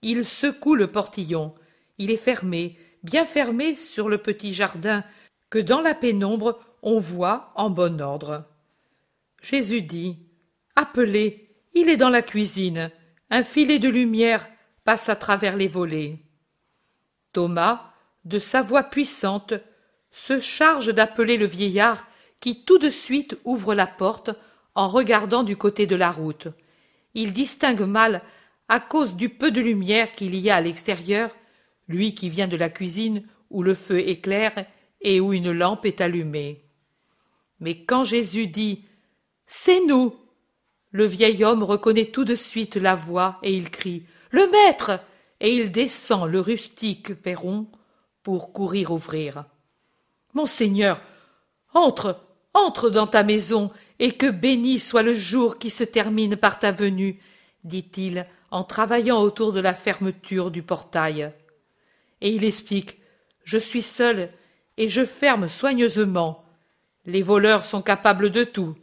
[0.00, 1.54] Il secoue le portillon.
[1.98, 5.04] Il est fermé, bien fermé sur le petit jardin
[5.50, 8.44] que dans la pénombre on voit en bon ordre.
[9.40, 10.18] Jésus dit
[10.74, 12.90] Appelez, il est dans la cuisine.
[13.30, 14.48] Un filet de lumière
[14.84, 16.18] passe à travers les volets.
[17.32, 17.92] Thomas,
[18.24, 19.54] de sa voix puissante,
[20.10, 22.06] se charge d'appeler le vieillard
[22.40, 24.30] qui tout de suite ouvre la porte
[24.74, 26.48] en regardant du côté de la route.
[27.14, 28.22] Il distingue mal,
[28.68, 31.30] à cause du peu de lumière qu'il y a à l'extérieur,
[31.88, 34.66] lui qui vient de la cuisine où le feu éclaire
[35.00, 36.64] et où une lampe est allumée.
[37.60, 38.84] Mais quand Jésus dit
[39.46, 40.16] C'est nous
[40.90, 44.98] le vieil homme reconnaît tout de suite la voix et il crie le maître.
[45.40, 47.66] Et il descend le rustique perron
[48.22, 49.44] pour courir ouvrir.
[50.34, 51.00] Monseigneur
[51.74, 52.20] entre
[52.54, 56.70] entre dans ta maison et que béni soit le jour qui se termine par ta
[56.70, 57.20] venue
[57.64, 61.32] dit-il en travaillant autour de la fermeture du portail.
[62.20, 62.98] Et il explique
[63.44, 64.30] je suis seul
[64.76, 66.44] et je ferme soigneusement.
[67.06, 68.76] Les voleurs sont capables de tout.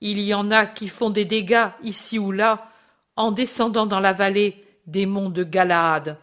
[0.00, 2.70] Il y en a qui font des dégâts ici ou là
[3.16, 6.18] en descendant dans la vallée des monts de Galaad.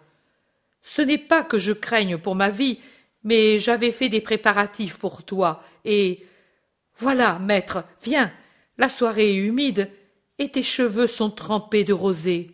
[0.82, 2.80] Ce n'est pas que je craigne pour ma vie,
[3.24, 6.26] mais j'avais fait des préparatifs pour toi, et.
[6.98, 8.32] Voilà, maître, viens.
[8.78, 9.90] La soirée est humide,
[10.38, 12.52] et tes cheveux sont trempés de rosée.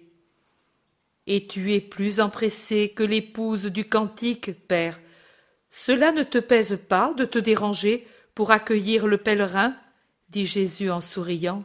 [1.27, 4.99] Et tu es plus empressé que l'épouse du cantique, père.
[5.69, 9.75] Cela ne te pèse pas de te déranger pour accueillir le pèlerin
[10.29, 11.63] dit Jésus en souriant.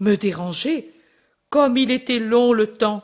[0.00, 0.92] Me déranger?
[1.48, 3.02] Comme il était long le temps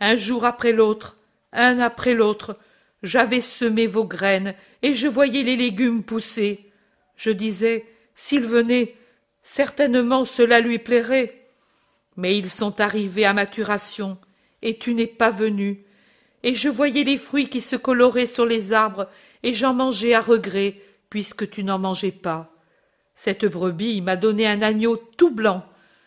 [0.00, 1.16] un jour après l'autre,
[1.52, 2.58] un après l'autre,
[3.02, 6.70] j'avais semé vos graines, et je voyais les légumes pousser.
[7.16, 8.94] Je disais, s'il venait,
[9.42, 11.46] certainement cela lui plairait.
[12.16, 14.18] Mais ils sont arrivés à maturation,
[14.62, 15.84] et tu n'es pas venu.
[16.42, 19.08] Et je voyais les fruits qui se coloraient sur les arbres,
[19.42, 20.80] et j'en mangeais à regret,
[21.10, 22.52] puisque tu n'en mangeais pas.
[23.14, 25.64] Cette brebis m'a donné un agneau tout blanc.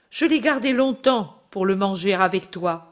[0.10, 2.90] Je l'ai gardé longtemps pour le manger avec toi.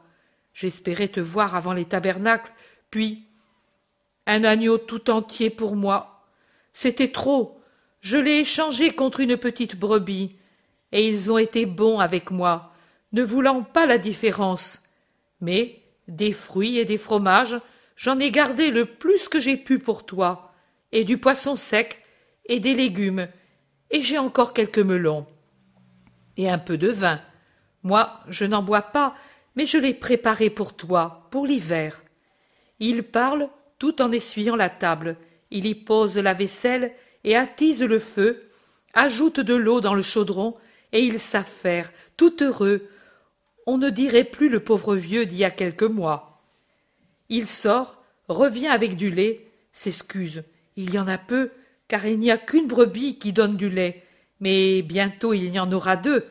[0.52, 2.52] J'espérais te voir avant les tabernacles,
[2.90, 3.26] puis
[4.26, 6.26] un agneau tout entier pour moi.
[6.72, 7.60] C'était trop.
[8.00, 10.36] Je l'ai échangé contre une petite brebis,
[10.92, 12.72] et ils ont été bons avec moi,
[13.12, 14.82] ne voulant pas la différence.
[15.40, 17.60] Mais des fruits et des fromages,
[17.96, 20.52] j'en ai gardé le plus que j'ai pu pour toi,
[20.92, 22.02] et du poisson sec,
[22.46, 23.28] et des légumes,
[23.90, 25.26] et j'ai encore quelques melons.
[26.36, 27.20] Et un peu de vin.
[27.82, 29.14] Moi, je n'en bois pas,
[29.56, 32.02] mais je l'ai préparé pour toi, pour l'hiver.
[32.78, 35.16] Il parle tout en essuyant la table.
[35.50, 36.92] Il y pose la vaisselle
[37.24, 38.48] et attise le feu,
[38.94, 40.56] ajoute de l'eau dans le chaudron,
[40.92, 42.88] et il s'affaire, tout heureux.
[43.66, 46.42] On ne dirait plus le pauvre vieux d'il y a quelques mois.
[47.28, 50.44] Il sort, revient avec du lait, s'excuse.
[50.76, 51.50] Il y en a peu,
[51.88, 54.04] car il n'y a qu'une brebis qui donne du lait,
[54.40, 56.26] mais bientôt il y en aura deux.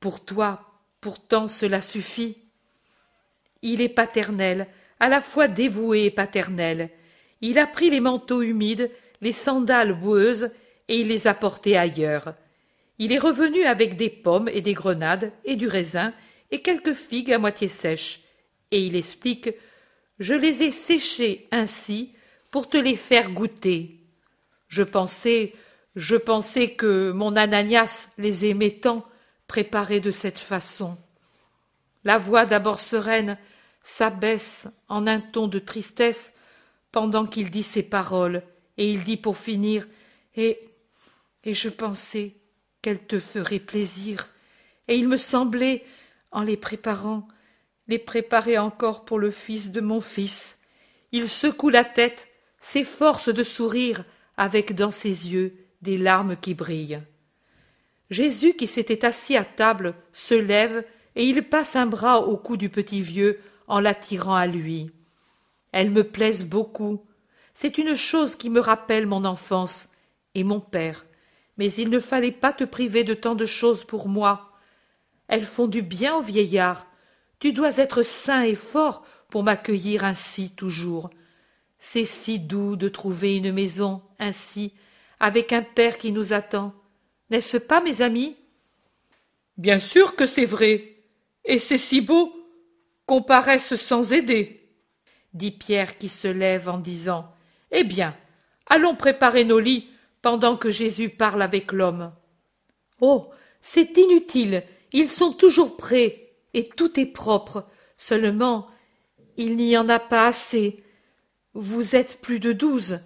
[0.00, 0.65] Pour toi,
[1.06, 2.36] pourtant cela suffit.
[3.62, 4.66] Il est paternel,
[4.98, 6.90] à la fois dévoué et paternel.
[7.40, 8.90] Il a pris les manteaux humides,
[9.20, 10.50] les sandales boueuses,
[10.88, 12.34] et il les a portés ailleurs.
[12.98, 16.12] Il est revenu avec des pommes et des grenades et du raisin
[16.50, 18.22] et quelques figues à moitié sèches.
[18.72, 19.50] Et il explique
[20.18, 22.14] Je les ai séchées ainsi
[22.50, 24.00] pour te les faire goûter.
[24.66, 25.52] Je pensais,
[25.94, 29.06] je pensais que mon Ananias les aimait tant,
[29.46, 30.96] préparés de cette façon.
[32.04, 33.38] La voix d'abord sereine
[33.82, 36.34] s'abaisse en un ton de tristesse
[36.92, 38.42] pendant qu'il dit ces paroles,
[38.78, 39.86] et il dit pour finir
[40.34, 40.66] Et
[41.46, 42.34] et je pensais
[42.82, 44.28] qu'elle te ferait plaisir,
[44.88, 45.84] et il me semblait,
[46.32, 47.26] en les préparant,
[47.86, 50.60] les préparer encore pour le fils de mon fils.
[51.12, 52.28] Il secoue la tête,
[52.58, 54.04] s'efforce de sourire,
[54.36, 57.00] avec dans ses yeux des larmes qui brillent.
[58.10, 60.84] Jésus, qui s'était assis à table, se lève
[61.16, 64.90] et il passe un bras au cou du petit vieux en l'attirant à lui.
[65.72, 67.04] Elles me plaisent beaucoup.
[67.52, 69.90] C'est une chose qui me rappelle mon enfance
[70.34, 71.04] et mon père.
[71.56, 74.52] Mais il ne fallait pas te priver de tant de choses pour moi.
[75.28, 76.86] Elles font du bien au vieillard.
[77.40, 81.10] Tu dois être sain et fort pour m'accueillir ainsi toujours.
[81.78, 84.72] C'est si doux de trouver une maison ainsi,
[85.20, 86.74] avec un père qui nous attend.
[87.30, 88.36] N'est-ce pas, mes amis?
[89.56, 90.96] Bien sûr que c'est vrai.
[91.44, 92.32] Et c'est si beau
[93.06, 94.68] qu'on paraisse sans aider,
[95.32, 97.32] dit Pierre qui se lève en disant
[97.70, 98.16] Eh bien,
[98.66, 99.88] allons préparer nos lits
[100.22, 102.12] pendant que Jésus parle avec l'homme.
[103.00, 103.30] Oh.
[103.68, 104.62] C'est inutile.
[104.92, 107.66] Ils sont toujours prêts, et tout est propre.
[107.96, 108.68] Seulement
[109.36, 110.84] il n'y en a pas assez.
[111.52, 113.00] Vous êtes plus de douze,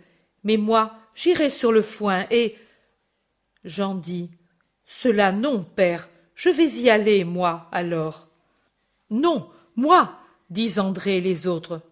[0.44, 2.56] mais moi j'irai sur le foin et.
[3.64, 4.30] Jean dit.
[4.86, 6.08] Cela non, père.
[6.34, 8.28] Je vais y aller, moi, alors.
[9.10, 10.18] Non, moi,
[10.48, 11.82] disent André et les autres.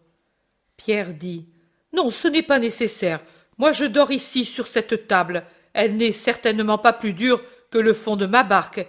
[0.77, 1.47] Pierre dit.
[1.93, 3.21] Non, ce n'est pas nécessaire.
[3.59, 5.45] Moi je dors ici sur cette table.
[5.75, 8.87] Elle n'est certainement pas plus dure que le fond de ma barque.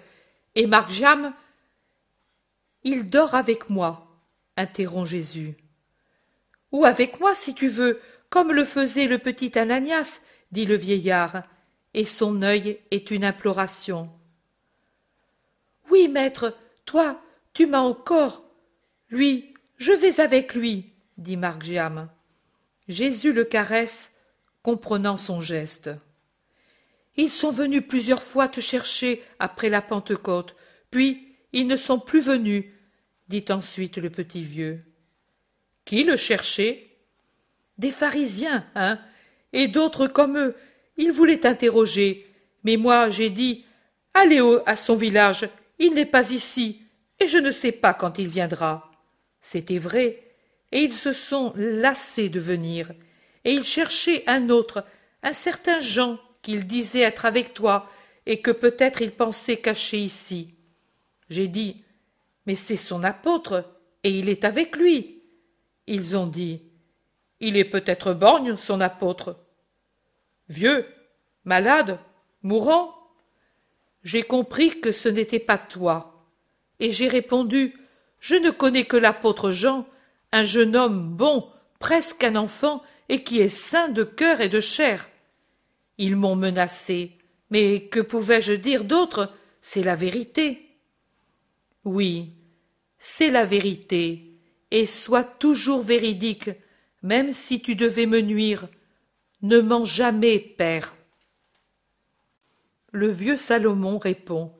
[0.56, 1.34] Et Marc Jam
[2.84, 4.08] Il dort avec moi,
[4.56, 5.56] interrompt Jésus.
[6.72, 11.44] Ou avec moi, si tu veux, comme le faisait le petit Ananias, dit le vieillard,
[11.94, 14.10] et son œil est une imploration.
[15.90, 17.22] Oui, maître, toi,
[17.54, 18.44] tu m'as encore.
[19.10, 21.64] Lui, je vais avec lui, dit Marc
[22.88, 24.16] Jésus le caresse,
[24.62, 25.90] comprenant son geste.
[27.16, 30.56] Ils sont venus plusieurs fois te chercher après la Pentecôte,
[30.92, 32.66] puis ils ne sont plus venus,
[33.28, 34.84] dit ensuite le petit vieux.
[35.86, 36.86] Qui le cherchait?
[37.78, 39.00] Des pharisiens, hein,
[39.54, 40.56] et d'autres comme eux.
[41.00, 42.28] Ils voulaient t'interroger,
[42.66, 43.64] mais moi j'ai dit
[44.14, 46.82] Allez à son village, il n'est pas ici,
[47.22, 48.92] et je ne sais pas quand il viendra.
[49.40, 50.22] C'était vrai,
[50.74, 52.92] et ils se sont lassés de venir,
[53.46, 54.84] et ils cherchaient un autre,
[55.24, 57.90] un certain Jean, qu'il disait être avec toi,
[58.26, 60.54] et que peut-être il pensait cacher ici.
[61.30, 61.82] J'ai dit
[62.46, 63.64] Mais c'est son apôtre,
[64.04, 65.24] et il est avec lui.
[65.88, 66.62] Ils ont dit
[67.40, 69.38] Il est peut-être borgne, son apôtre.
[70.50, 70.86] Vieux,
[71.46, 72.00] malade,
[72.42, 72.90] mourant.
[74.04, 76.26] J'ai compris que ce n'était pas toi.
[76.80, 77.76] Et j'ai répondu
[78.20, 79.88] Je ne connais que l'apôtre Jean,
[80.32, 81.48] un jeune homme bon,
[81.80, 85.08] presque un enfant, et qui est saint de cœur et de chair.
[85.98, 87.18] Ils m'ont menacé,
[87.50, 89.34] mais que pouvais-je dire d'autre?
[89.62, 90.70] C'est la vérité.
[91.86, 92.30] Oui,
[92.98, 94.34] c'est la vérité,
[94.72, 96.50] et sois toujours véridique,
[97.02, 98.68] même si tu devais me nuire.
[99.42, 100.96] Ne mens jamais, père.
[102.92, 104.52] Le vieux Salomon répond.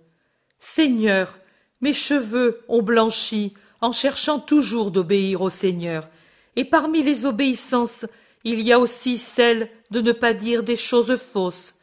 [0.60, 1.38] Seigneur,
[1.82, 6.08] mes cheveux ont blanchi en cherchant toujours d'obéir au Seigneur,
[6.56, 8.06] et parmi les obéissances
[8.44, 11.76] il y a aussi celle de ne pas dire des choses fausses.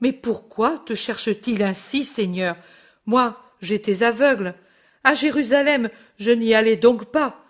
[0.00, 2.56] Mais pourquoi te cherche-t-il ainsi, Seigneur?
[3.06, 4.54] Moi, j'étais aveugle.
[5.04, 7.44] À Jérusalem, je n'y allais donc pas.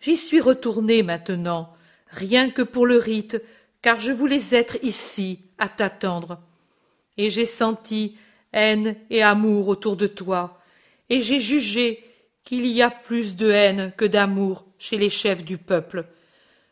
[0.00, 1.74] J'y suis retourné maintenant,
[2.08, 3.40] rien que pour le rite,
[3.82, 6.38] car je voulais être ici, à t'attendre.
[7.18, 8.16] Et j'ai senti
[8.52, 10.60] haine et amour autour de toi,
[11.10, 12.04] et j'ai jugé
[12.44, 16.06] qu'il y a plus de haine que d'amour chez les chefs du peuple.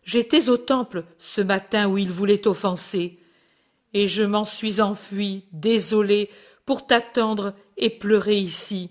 [0.04, 3.18] J'étais au temple ce matin où il voulait t'offenser,
[3.92, 6.30] et je m'en suis enfui, désolé,
[6.64, 8.90] pour t'attendre et pleurer ici.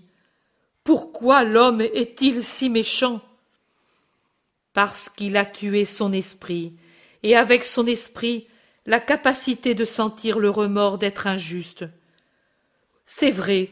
[0.84, 3.20] Pourquoi l'homme est-il si méchant?
[4.72, 6.74] Parce qu'il a tué son esprit,
[7.22, 8.46] et avec son esprit
[8.86, 11.84] la capacité de sentir le remords d'être injuste.
[13.04, 13.70] C'est vrai,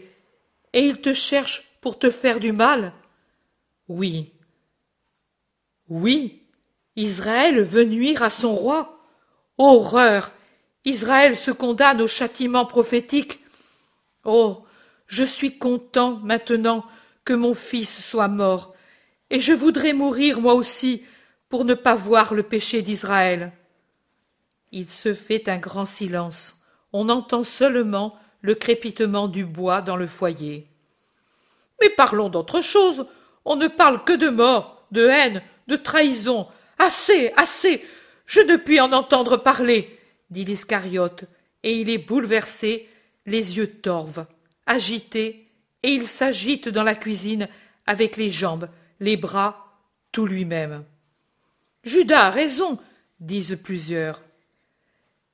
[0.73, 2.93] et il te cherche pour te faire du mal?
[3.89, 4.33] Oui.
[5.89, 6.43] Oui,
[6.97, 9.01] Israël veut nuire à son roi.
[9.57, 10.33] Horreur.
[10.85, 13.41] Israël se condamne au châtiment prophétique.
[14.25, 14.65] Oh.
[15.09, 16.85] Je suis content maintenant
[17.25, 18.75] que mon fils soit mort,
[19.31, 21.03] et je voudrais mourir moi aussi
[21.49, 23.53] pour ne pas voir le péché d'Israël.
[24.73, 26.63] Il se fait un grand silence.
[26.93, 30.69] On entend seulement le crépitement du bois dans le foyer.
[31.81, 33.07] Mais parlons d'autre chose.
[33.45, 36.49] On ne parle que de mort, de haine, de trahison.
[36.79, 37.85] Assez, assez.
[38.27, 39.99] Je ne puis en entendre parler,
[40.31, 41.25] dit l'Iscariote,
[41.63, 42.89] et il est bouleversé,
[43.27, 44.27] les yeux torves,
[44.67, 45.49] agité,
[45.83, 47.49] et il s'agite dans la cuisine
[47.87, 48.69] avec les jambes,
[49.01, 49.79] les bras,
[50.13, 50.85] tout lui-même.
[51.85, 52.79] Judas a raison,
[53.21, 54.23] disent plusieurs.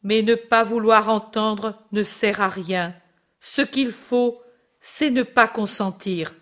[0.02, 2.94] Mais ne pas vouloir entendre ne sert à rien.
[3.40, 4.42] Ce qu'il faut,
[4.80, 6.34] c'est ne pas consentir,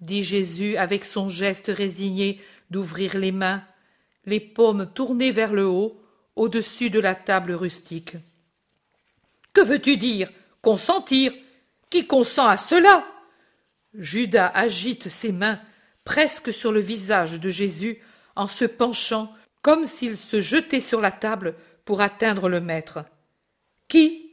[0.00, 2.40] dit Jésus avec son geste résigné
[2.70, 3.62] d'ouvrir les mains,
[4.24, 6.00] les paumes tournées vers le haut,
[6.34, 8.16] au-dessus de la table rustique.
[9.54, 10.30] Que veux-tu dire?
[10.60, 11.32] Consentir?
[11.88, 13.06] Qui consent à cela?
[13.94, 15.58] Judas agite ses mains
[16.04, 17.98] presque sur le visage de Jésus
[18.34, 19.32] en se penchant
[19.66, 23.04] comme s'il se jetait sur la table pour atteindre le maître.
[23.88, 24.30] Qui?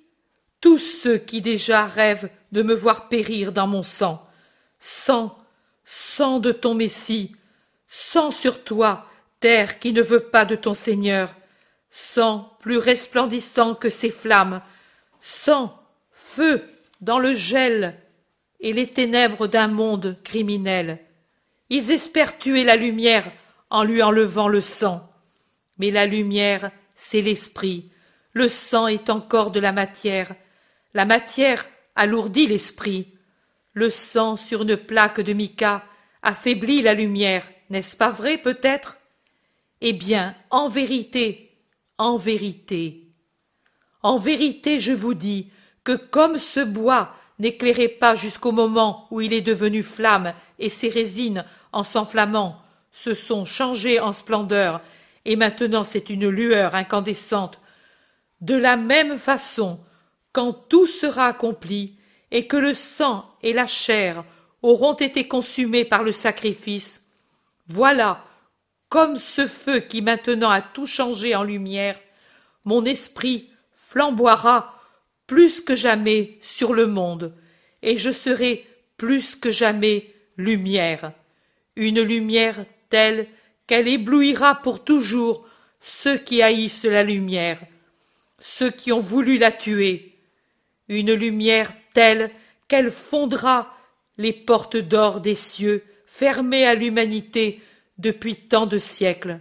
[0.61, 4.29] Tous ceux qui déjà rêvent de me voir périr dans mon sang.
[4.77, 5.35] Sang,
[5.85, 7.35] sang de ton Messie,
[7.87, 9.07] sang sur toi,
[9.39, 11.33] terre qui ne veut pas de ton Seigneur,
[11.89, 14.61] sang plus resplendissant que ces flammes,
[15.19, 15.75] sang,
[16.11, 16.63] feu
[17.01, 17.99] dans le gel
[18.59, 20.99] et les ténèbres d'un monde criminel.
[21.71, 23.25] Ils espèrent tuer la lumière
[23.71, 25.09] en lui enlevant le sang.
[25.83, 27.89] Mais la lumière, c'est l'esprit.
[28.31, 30.33] Le sang est encore de la matière.
[30.93, 31.65] La matière
[31.97, 33.17] alourdit l'esprit.
[33.73, 35.83] Le sang sur une plaque de mica
[36.21, 38.97] affaiblit la lumière, n'est-ce pas vrai peut-être?
[39.81, 41.51] Eh bien, en vérité,
[41.97, 43.09] en vérité,
[44.03, 45.51] en vérité, je vous dis
[45.83, 50.87] que comme ce bois n'éclairait pas jusqu'au moment où il est devenu flamme et ses
[50.87, 52.61] résines, en s'enflammant,
[52.93, 54.79] se sont changées en splendeur,
[55.25, 57.59] et maintenant c'est une lueur incandescente.
[58.41, 59.79] De la même façon,
[60.31, 61.95] quand tout sera accompli,
[62.31, 64.25] et que le sang et la chair
[64.63, 67.05] auront été consumés par le sacrifice,
[67.67, 68.25] voilà,
[68.89, 71.99] comme ce feu qui maintenant a tout changé en lumière,
[72.65, 74.73] mon esprit flamboiera
[75.27, 77.33] plus que jamais sur le monde,
[77.81, 78.65] et je serai
[78.97, 81.11] plus que jamais lumière,
[81.75, 83.27] une lumière telle
[83.67, 85.45] qu'elle éblouira pour toujours
[85.79, 87.59] ceux qui haïssent la lumière,
[88.39, 90.17] ceux qui ont voulu la tuer,
[90.89, 92.31] une lumière telle
[92.67, 93.75] qu'elle fondra
[94.17, 97.61] les portes d'or des cieux fermées à l'humanité
[97.97, 99.39] depuis tant de siècles,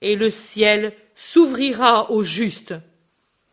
[0.00, 2.74] et le ciel s'ouvrira aux justes,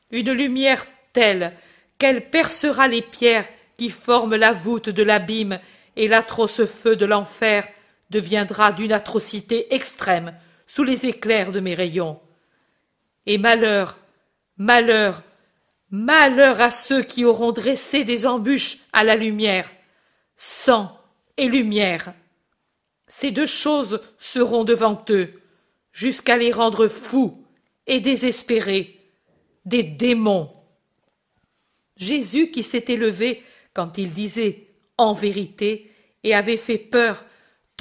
[0.10, 1.54] une lumière telle
[1.98, 5.60] qu'elle percera les pierres qui forment la voûte de l'abîme
[5.96, 7.68] et l'atroce feu de l'enfer
[8.12, 10.38] deviendra d'une atrocité extrême
[10.68, 12.20] sous les éclairs de mes rayons.
[13.26, 13.98] Et malheur,
[14.58, 15.24] malheur,
[15.90, 19.72] malheur à ceux qui auront dressé des embûches à la lumière,
[20.36, 20.98] sang
[21.38, 22.14] et lumière.
[23.08, 25.42] Ces deux choses seront devant eux,
[25.92, 27.44] jusqu'à les rendre fous
[27.88, 29.00] et désespérés,
[29.66, 30.52] des démons.
[31.98, 33.44] Jésus qui s'était levé
[33.74, 35.92] quand il disait en vérité
[36.24, 37.26] et avait fait peur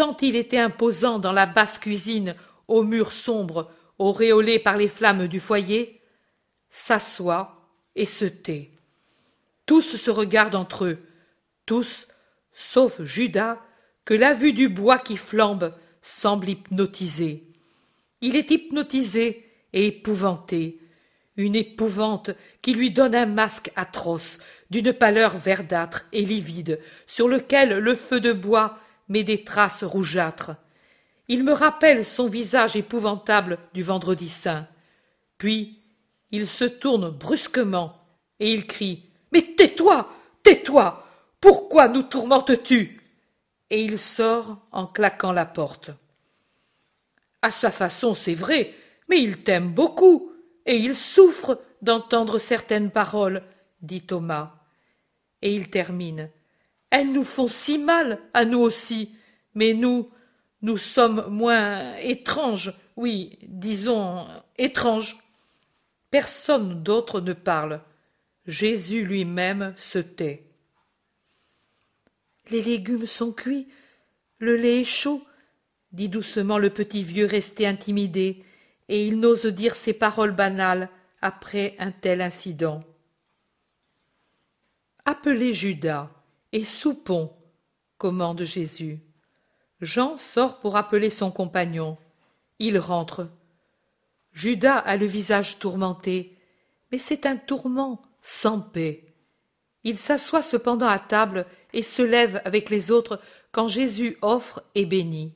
[0.00, 2.34] tant il était imposant dans la basse cuisine
[2.68, 6.00] aux murs sombres auréolés par les flammes du foyer,
[6.70, 8.70] s'assoit et se tait.
[9.66, 10.98] Tous se regardent entre eux,
[11.66, 12.08] tous,
[12.54, 13.58] sauf Judas,
[14.06, 17.44] que la vue du bois qui flambe semble hypnotiser.
[18.22, 20.80] Il est hypnotisé et épouvanté,
[21.36, 22.30] une épouvante
[22.62, 24.38] qui lui donne un masque atroce,
[24.70, 28.78] d'une pâleur verdâtre et livide, sur lequel le feu de bois
[29.10, 30.52] met des traces rougeâtres.
[31.28, 34.66] Il me rappelle son visage épouvantable du vendredi saint.
[35.36, 35.82] Puis
[36.30, 37.92] il se tourne brusquement
[38.38, 40.08] et il crie Mais tais-toi
[40.42, 41.06] Tais-toi
[41.40, 43.00] Pourquoi nous tourmentes-tu?
[43.68, 45.90] Et il sort en claquant la porte.
[47.42, 48.74] À sa façon, c'est vrai,
[49.08, 50.32] mais il t'aime beaucoup,
[50.66, 53.42] et il souffre d'entendre certaines paroles,
[53.80, 54.54] dit Thomas.
[55.40, 56.30] Et il termine.
[56.90, 59.14] Elles nous font si mal, à nous aussi,
[59.54, 60.10] mais nous,
[60.62, 64.26] nous sommes moins étranges, oui, disons
[64.58, 65.18] étranges.
[66.10, 67.80] Personne d'autre ne parle.
[68.46, 70.44] Jésus lui-même se tait.
[72.50, 73.68] Les légumes sont cuits,
[74.38, 75.22] le lait est chaud,
[75.92, 78.44] dit doucement le petit vieux resté intimidé,
[78.88, 80.88] et il n'ose dire ces paroles banales
[81.22, 82.82] après un tel incident.
[85.04, 86.10] Appelez Judas
[86.52, 87.32] et soupons,
[87.98, 89.00] commande Jésus.
[89.80, 91.96] Jean sort pour appeler son compagnon.
[92.58, 93.28] Il rentre.
[94.32, 96.36] Judas a le visage tourmenté,
[96.92, 99.06] mais c'est un tourment sans paix.
[99.84, 103.20] Il s'assoit cependant à table et se lève avec les autres
[103.52, 105.32] quand Jésus offre et bénit.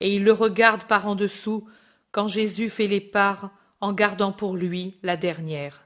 [0.00, 1.68] Et il le regarde par en dessous
[2.10, 3.50] quand Jésus fait les parts
[3.80, 5.84] en gardant pour lui la dernière.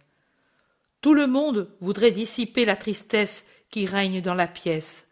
[1.00, 5.10] Tout le monde voudrait dissiper la tristesse qui règne dans la pièce.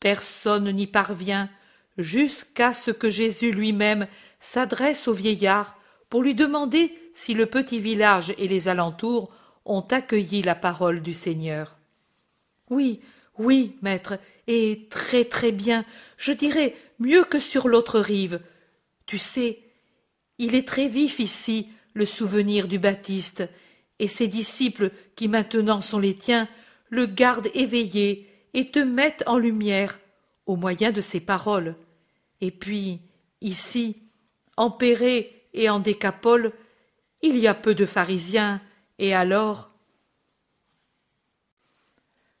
[0.00, 1.50] Personne n'y parvient
[1.98, 4.06] jusqu'à ce que Jésus lui-même
[4.38, 5.78] s'adresse au vieillard
[6.08, 9.30] pour lui demander si le petit village et les alentours
[9.64, 11.76] ont accueilli la parole du Seigneur.
[12.70, 13.00] Oui,
[13.38, 15.84] oui, maître, et très très bien,
[16.16, 18.40] je dirais mieux que sur l'autre rive.
[19.06, 19.60] Tu sais,
[20.38, 23.48] il est très vif ici le souvenir du Baptiste,
[23.98, 26.48] et ses disciples, qui maintenant sont les tiens,
[26.90, 29.98] le gardent éveillé et te mettent en lumière
[30.46, 31.76] au moyen de ses paroles.
[32.40, 33.00] Et puis,
[33.40, 33.96] ici,
[34.56, 36.52] en Pérée et en Décapole,
[37.22, 38.60] il y a peu de pharisiens,
[38.98, 39.70] et alors?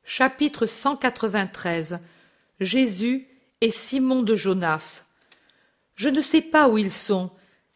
[0.04, 2.00] Chapitre 193
[2.58, 3.28] Jésus
[3.60, 5.06] et Simon de Jonas.
[5.94, 7.30] Je ne sais pas où ils sont,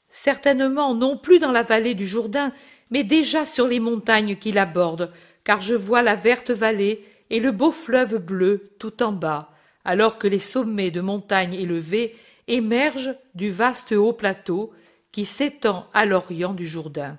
[0.09, 2.53] certainement non plus dans la vallée du Jourdain,
[2.91, 5.13] mais déjà sur les montagnes qui l'abordent,
[5.45, 9.51] car je vois la verte vallée et le beau fleuve bleu tout en bas,
[9.85, 12.17] alors que les sommets de montagnes élevées
[12.49, 14.73] émergent du vaste haut plateau
[15.13, 17.19] qui s'étend à l'orient du Jourdain.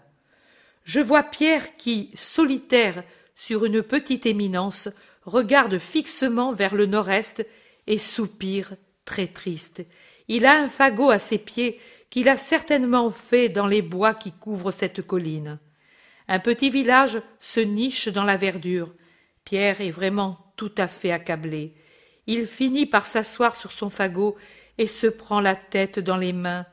[0.84, 3.04] Je vois Pierre qui, solitaire
[3.36, 4.90] sur une petite éminence,
[5.24, 7.46] regarde fixement vers le nord-est
[7.88, 9.86] et soupire très triste.
[10.28, 14.32] Il a un fagot à ses pieds qu'il a certainement fait dans les bois qui
[14.32, 15.60] couvrent cette colline.
[16.28, 18.94] Un petit village se niche dans la verdure.
[19.44, 21.74] Pierre est vraiment tout à fait accablé.
[22.28, 24.36] Il finit par s'asseoir sur son fagot
[24.78, 26.66] et se prend la tête dans les mains,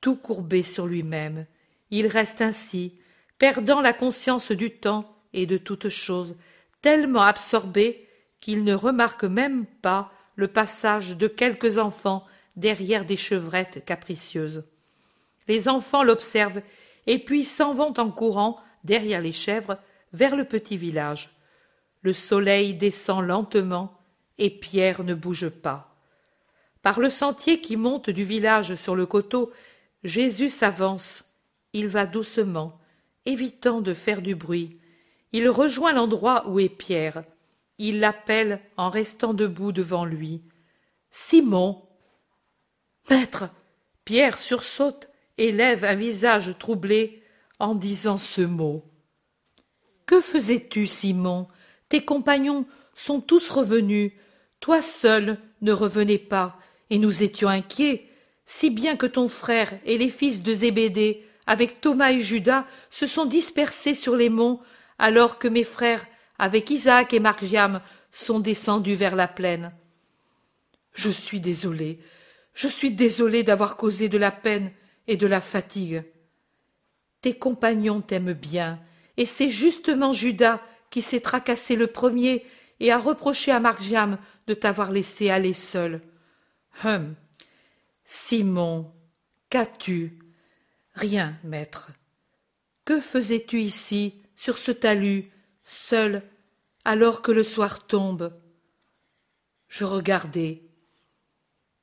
[0.00, 1.46] tout courbé sur lui-même.
[1.90, 2.94] Il reste ainsi,
[3.38, 6.36] perdant la conscience du temps et de toute chose,
[6.80, 8.08] tellement absorbé
[8.40, 12.24] qu'il ne remarque même pas le passage de quelques enfants
[12.56, 14.64] derrière des chevrettes capricieuses.
[15.48, 16.62] Les enfants l'observent
[17.06, 19.76] et puis s'en vont en courant derrière les chèvres
[20.12, 21.36] vers le petit village.
[22.00, 24.00] Le soleil descend lentement
[24.38, 25.94] et Pierre ne bouge pas.
[26.82, 29.52] Par le sentier qui monte du village sur le coteau,
[30.04, 31.24] Jésus s'avance.
[31.72, 32.78] Il va doucement,
[33.26, 34.78] évitant de faire du bruit.
[35.32, 37.24] Il rejoint l'endroit où est Pierre.
[37.78, 40.42] Il l'appelle en restant debout devant lui.
[41.10, 41.82] Simon.
[43.10, 43.50] Maître.
[44.04, 47.22] Pierre sursaute et lève un visage troublé
[47.58, 48.84] en disant ce mot.
[50.06, 51.48] Que faisais-tu, Simon?
[51.88, 54.12] Tes compagnons sont tous revenus.
[54.60, 56.58] Toi seul ne revenais pas,
[56.90, 58.08] et nous étions inquiets,
[58.44, 63.06] si bien que ton frère et les fils de Zébédée, avec Thomas et Judas, se
[63.06, 64.60] sont dispersés sur les monts,
[64.98, 66.06] alors que mes frères,
[66.38, 67.80] avec Isaac et Margiam,
[68.12, 69.72] sont descendus vers la plaine.
[70.92, 72.00] Je suis désolé,
[72.54, 74.72] je suis désolé d'avoir causé de la peine
[75.06, 76.02] et de la fatigue.
[77.26, 78.78] Tes compagnons t'aiment bien,
[79.16, 82.46] et c'est justement Judas qui s'est tracassé le premier
[82.78, 84.16] et a reproché à Margiam
[84.46, 86.02] de t'avoir laissé aller seul.
[86.84, 87.16] Hum.
[88.04, 88.92] Simon,
[89.50, 90.20] qu'as-tu?
[90.94, 91.90] Rien, maître.
[92.84, 95.28] Que faisais-tu ici, sur ce talus,
[95.64, 96.22] seul,
[96.84, 98.32] alors que le soir tombe?
[99.66, 100.62] Je regardais.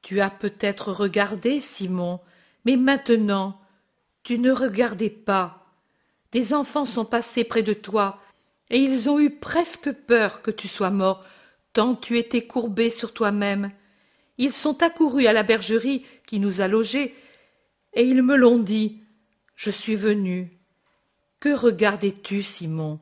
[0.03, 2.21] Tu as peut-être regardé, Simon,
[2.63, 3.59] mais maintenant
[4.23, 5.65] tu ne regardais pas.
[6.31, 8.19] Des enfants sont passés près de toi,
[8.69, 11.23] et ils ont eu presque peur que tu sois mort,
[11.73, 13.71] tant tu étais courbé sur toi-même.
[14.37, 17.15] Ils sont accourus à la bergerie qui nous a logés,
[17.93, 19.03] et ils me l'ont dit.
[19.55, 20.57] Je suis venu.
[21.39, 22.99] Que regardais-tu, Simon?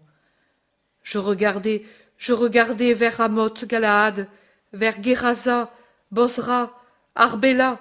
[1.03, 1.85] Je regardais,
[2.17, 4.27] je regardais vers Ramoth Galaad,
[4.73, 5.71] vers Guérasa,
[6.11, 6.77] Bosra,
[7.15, 7.79] Arbela.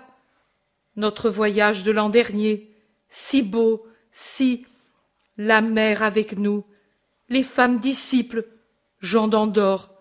[0.97, 2.70] Notre voyage de l'an dernier,
[3.11, 4.65] si beau, si
[5.37, 6.65] la mer avec nous,
[7.29, 8.47] les femmes disciples,
[9.01, 9.93] Jean d'Andorre,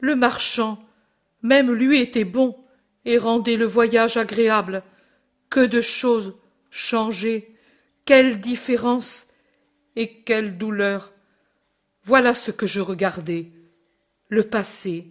[0.00, 0.78] le marchand,
[1.42, 2.56] même lui était bon
[3.04, 4.82] et rendait le voyage agréable.
[5.50, 6.36] Que de choses
[6.70, 7.56] changées,
[8.04, 9.28] quelle différence
[9.96, 11.12] et quelle douleur.
[12.02, 13.48] Voilà ce que je regardais,
[14.28, 15.06] le passé.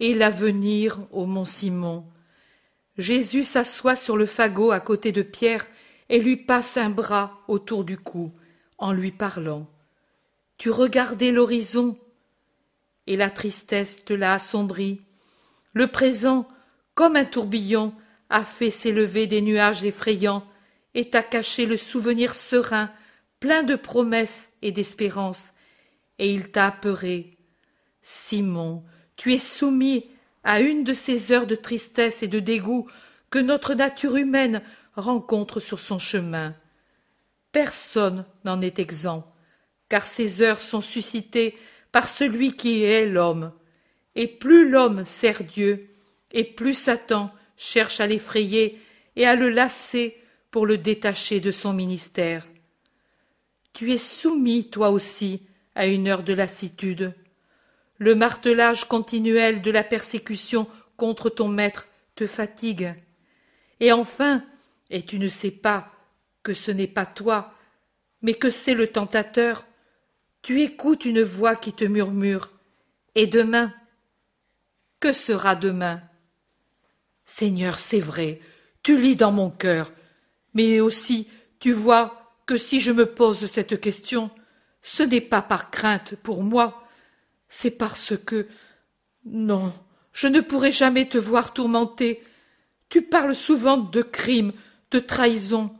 [0.00, 2.04] et l'avenir au mont Simon.
[2.98, 5.66] Jésus s'assoit sur le fagot à côté de Pierre
[6.12, 8.32] et lui passe un bras autour du cou
[8.76, 9.66] en lui parlant.
[10.58, 11.98] Tu regardais l'horizon
[13.06, 15.00] et la tristesse te l'a assombri.
[15.72, 16.46] Le présent,
[16.94, 17.94] comme un tourbillon,
[18.28, 20.46] a fait s'élever des nuages effrayants
[20.92, 22.92] et t'a caché le souvenir serein,
[23.40, 25.54] plein de promesses et d'espérances,
[26.18, 27.38] et il t'a apeuré.
[28.02, 28.84] Simon,
[29.16, 30.10] tu es soumis
[30.44, 32.86] à une de ces heures de tristesse et de dégoût
[33.30, 34.62] que notre nature humaine
[34.94, 36.54] rencontre sur son chemin.
[37.52, 39.32] Personne n'en est exempt,
[39.88, 41.56] car ces heures sont suscitées
[41.92, 43.52] par celui qui est l'homme.
[44.14, 45.88] Et plus l'homme sert Dieu,
[46.32, 48.80] et plus Satan cherche à l'effrayer
[49.16, 50.16] et à le lasser
[50.50, 52.46] pour le détacher de son ministère.
[53.72, 55.42] Tu es soumis, toi aussi,
[55.74, 57.14] à une heure de lassitude.
[57.98, 60.66] Le martelage continuel de la persécution
[60.96, 62.94] contre ton maître te fatigue.
[63.80, 64.44] Et enfin,
[64.92, 65.90] et tu ne sais pas
[66.44, 67.52] que ce n'est pas toi,
[68.20, 69.66] mais que c'est le tentateur,
[70.42, 72.50] tu écoutes une voix qui te murmure.
[73.14, 73.74] Et demain
[75.00, 76.00] Que sera demain?
[77.24, 78.40] Seigneur, c'est vrai,
[78.82, 79.92] tu lis dans mon cœur,
[80.54, 81.28] mais aussi
[81.58, 84.30] tu vois que si je me pose cette question,
[84.82, 86.84] ce n'est pas par crainte pour moi,
[87.48, 88.48] c'est parce que
[89.24, 89.72] non,
[90.12, 92.22] je ne pourrai jamais te voir tourmenté.
[92.88, 94.52] Tu parles souvent de crimes,
[94.92, 95.74] de trahison.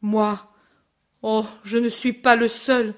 [0.00, 0.50] Moi,
[1.22, 2.94] oh, je ne suis pas le seul.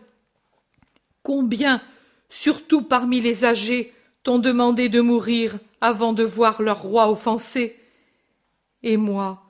[1.22, 1.82] Combien,
[2.30, 7.78] surtout parmi les âgés, t'ont demandé de mourir avant de voir leur roi offensé?
[8.82, 9.42] Et moi,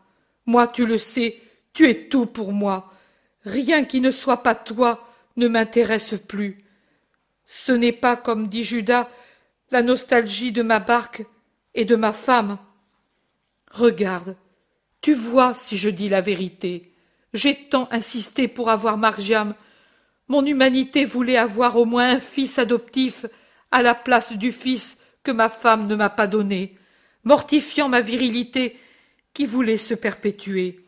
[0.47, 1.41] moi tu le sais,
[1.73, 2.93] tu es tout pour moi.
[3.45, 5.07] Rien qui ne soit pas toi
[5.37, 6.65] ne m'intéresse plus.
[7.47, 9.09] Ce n'est pas, comme dit Judas,
[9.71, 11.25] la nostalgie de ma barque
[11.75, 12.59] et de ma femme.
[13.71, 14.37] Regarde,
[15.07, 16.93] tu vois si je dis la vérité.
[17.33, 19.55] J'ai tant insisté pour avoir Margiam
[20.27, 23.25] mon humanité voulait avoir au moins un fils adoptif
[23.71, 26.77] à la place du fils que ma femme ne m'a pas donné,
[27.23, 28.81] mortifiant ma virilité
[29.33, 30.85] qui voulait se perpétuer.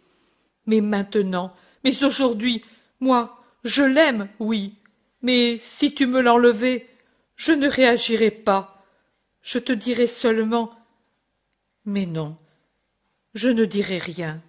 [0.66, 1.54] Mais maintenant,
[1.84, 2.64] mais aujourd'hui,
[2.98, 4.74] moi, je l'aime, oui,
[5.22, 6.88] mais si tu me l'enlevais,
[7.36, 8.84] je ne réagirais pas.
[9.42, 10.70] Je te dirais seulement
[11.84, 12.36] Mais non,
[13.34, 14.42] je ne dirai rien.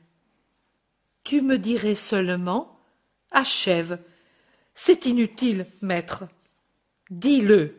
[1.24, 2.80] Tu me dirais seulement
[3.32, 4.00] Achève,
[4.74, 6.24] c'est inutile, maître.
[7.10, 7.76] Dis-le.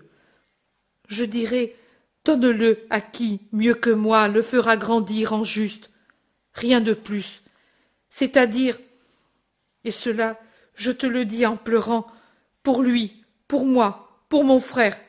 [1.08, 1.76] Je dirai
[2.24, 5.90] Donne-le à qui, mieux que moi, le fera grandir en juste.
[6.52, 7.42] Rien de plus.
[8.10, 8.78] C'est-à-dire,
[9.84, 10.38] et cela,
[10.74, 12.06] je te le dis en pleurant,
[12.62, 15.00] pour lui, pour moi, pour mon frère,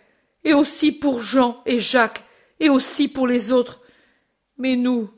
[0.44, 2.24] et aussi pour Jean et Jacques,
[2.60, 3.82] et aussi pour les autres.
[4.58, 5.10] Mais nous,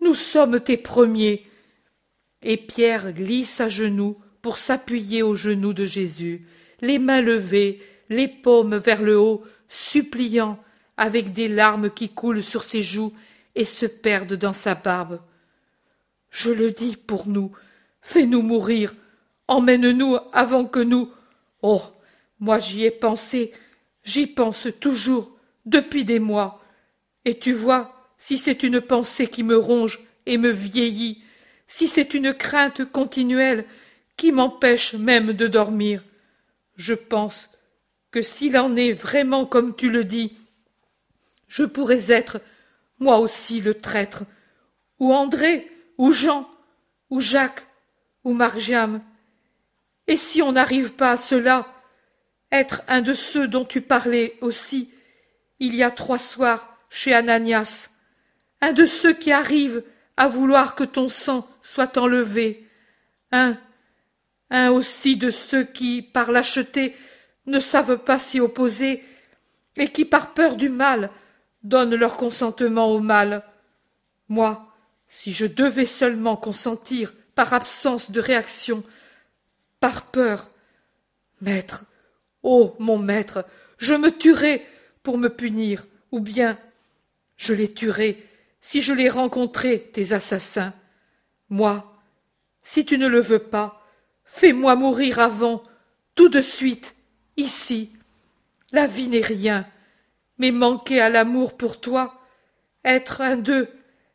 [0.00, 1.46] nous sommes tes premiers.
[2.42, 6.46] Et Pierre glisse à genoux pour s'appuyer aux genoux de Jésus,
[6.80, 10.58] les mains levées, les paumes vers le haut, suppliant,
[10.96, 13.12] avec des larmes qui coulent sur ses joues
[13.54, 15.20] et se perdent dans sa barbe.
[16.30, 17.52] Je le dis pour nous,
[18.00, 18.94] fais-nous mourir,
[19.48, 21.10] emmène-nous avant que nous.
[21.62, 21.82] Oh.
[22.38, 23.52] Moi j'y ai pensé,
[24.02, 25.36] j'y pense toujours,
[25.66, 26.64] depuis des mois.
[27.26, 31.24] Et tu vois, si c'est une pensée qui me ronge et me vieillit,
[31.66, 33.64] si c'est une crainte continuelle
[34.18, 36.04] qui m'empêche même de dormir.
[36.76, 37.48] Je pense
[38.10, 40.36] que s'il en est vraiment comme tu le dis,
[41.48, 42.42] je pourrais être
[42.98, 44.24] moi aussi le traître,
[44.98, 46.46] ou André, ou Jean,
[47.08, 47.66] ou Jacques,
[48.22, 49.00] ou Margiam.
[50.06, 51.66] Et si on n'arrive pas à cela,
[52.52, 54.90] être un de ceux dont tu parlais aussi,
[55.58, 57.99] il y a trois soirs chez Ananias,
[58.60, 59.82] un de ceux qui arrivent
[60.16, 62.66] à vouloir que ton sang soit enlevé,
[63.32, 63.58] un
[64.50, 66.96] un aussi de ceux qui, par lâcheté,
[67.46, 69.02] ne savent pas s'y opposer,
[69.76, 71.10] et qui, par peur du mal,
[71.62, 73.44] donnent leur consentement au mal.
[74.28, 74.66] Moi,
[75.08, 78.82] si je devais seulement consentir par absence de réaction,
[79.78, 80.50] par peur,
[81.40, 81.84] maître,
[82.42, 83.44] ô mon maître,
[83.78, 84.66] je me tuerais
[85.02, 86.58] pour me punir, ou bien
[87.36, 88.18] je les tuerais
[88.60, 90.74] si je les rencontrais, tes assassins.
[91.48, 92.00] Moi,
[92.62, 93.80] si tu ne le veux pas,
[94.32, 95.62] Fais-moi mourir avant,
[96.14, 96.94] tout de suite,
[97.36, 97.90] ici.
[98.72, 99.66] La vie n'est rien,
[100.38, 102.22] mais manquer à l'amour pour toi,
[102.84, 103.68] être un d'eux,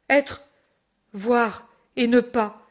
[0.10, 0.41] être,
[1.12, 1.68] voir
[1.98, 2.66] et ne pas.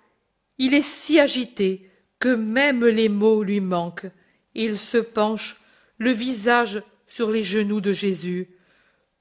[0.57, 4.11] Il est si agité que même les mots lui manquent.
[4.55, 5.61] Il se penche,
[5.99, 8.49] le visage sur les genoux de Jésus.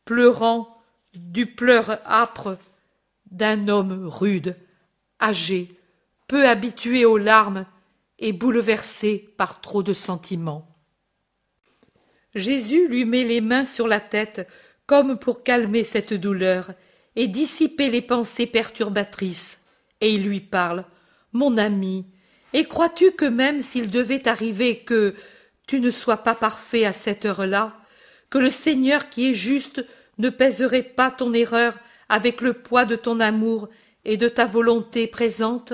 [0.06, 0.73] pleurant
[1.16, 2.58] du pleur âpre
[3.32, 4.56] d'un homme rude,
[5.22, 5.78] âgé,
[6.28, 7.66] peu habitué aux larmes
[8.20, 10.68] et bouleversé par trop de sentiments.
[12.36, 14.48] Jésus lui met les mains sur la tête
[14.86, 16.72] comme pour calmer cette douleur
[17.16, 19.66] et dissiper les pensées perturbatrices,
[20.02, 20.86] et il lui parle.
[21.32, 22.06] Mon ami,
[22.54, 25.16] et crois-tu que même s'il devait arriver que
[25.68, 27.78] tu ne sois pas parfait à cette heure-là,
[28.30, 29.86] que le Seigneur qui est juste
[30.18, 31.78] ne pèserait pas ton erreur
[32.10, 33.70] avec le poids de ton amour
[34.06, 35.74] et de ta volonté présente?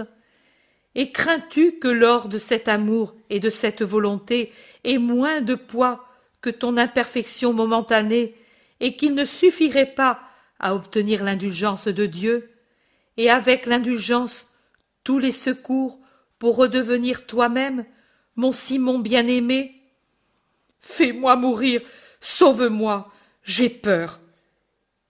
[0.95, 4.51] Et crains-tu que lors de cet amour et de cette volonté
[4.83, 6.05] ait moins de poids
[6.41, 8.35] que ton imperfection momentanée
[8.79, 10.21] et qu'il ne suffirait pas
[10.59, 12.49] à obtenir l'indulgence de Dieu,
[13.17, 14.49] et avec l'indulgence
[15.03, 15.99] tous les secours
[16.37, 17.85] pour redevenir toi-même,
[18.35, 19.81] mon Simon bien-aimé?
[20.79, 21.81] Fais-moi mourir,
[22.21, 23.11] sauve-moi,
[23.43, 24.19] j'ai peur.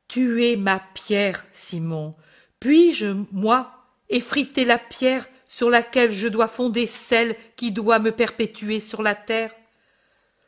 [0.10, 2.16] Tu es ma pierre, Simon.
[2.60, 3.72] Puis-je, moi,
[4.10, 9.14] effriter la pierre sur laquelle je dois fonder celle qui doit me perpétuer sur la
[9.14, 9.54] terre?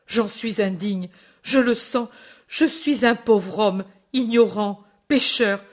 [0.07, 1.09] J'en suis indigne,
[1.43, 2.09] je le sens,
[2.47, 5.63] je suis un pauvre homme, ignorant, pécheur.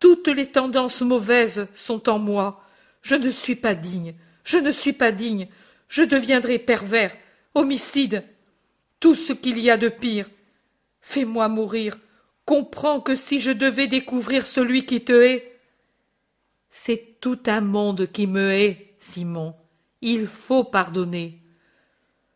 [0.00, 2.64] Toutes les tendances mauvaises sont en moi.
[3.02, 4.14] Je ne suis pas digne,
[4.44, 5.46] je ne suis pas digne.
[5.88, 7.14] Je deviendrai pervers,
[7.54, 8.24] homicide,
[8.98, 10.28] tout ce qu'il y a de pire.
[11.02, 11.98] Fais-moi mourir.
[12.46, 15.60] Comprends que si je devais découvrir celui qui te hait,
[16.70, 19.54] c'est tout un monde qui me hait, Simon.
[20.00, 21.42] Il faut pardonner.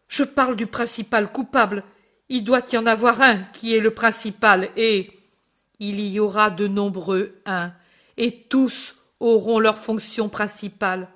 [0.09, 1.85] Je parle du principal coupable,
[2.29, 5.11] il doit y en avoir un qui est le principal, et
[5.79, 7.73] il y aura de nombreux uns,
[8.17, 11.09] et tous auront leur fonction principale.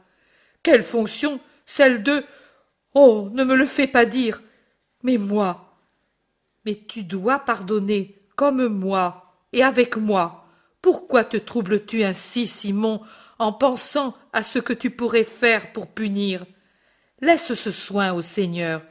[0.62, 1.40] Quelle fonction?
[1.66, 2.24] Celle de
[2.95, 3.28] Oh.
[3.32, 4.42] Ne me le fais pas dire.
[5.03, 5.76] Mais moi.
[6.64, 10.47] Mais tu dois pardonner, comme moi, et avec moi.
[10.82, 13.01] Pourquoi te troubles tu ainsi, Simon,
[13.39, 16.45] en pensant à ce que tu pourrais faire pour punir?
[17.20, 18.82] Laisse ce soin au Seigneur.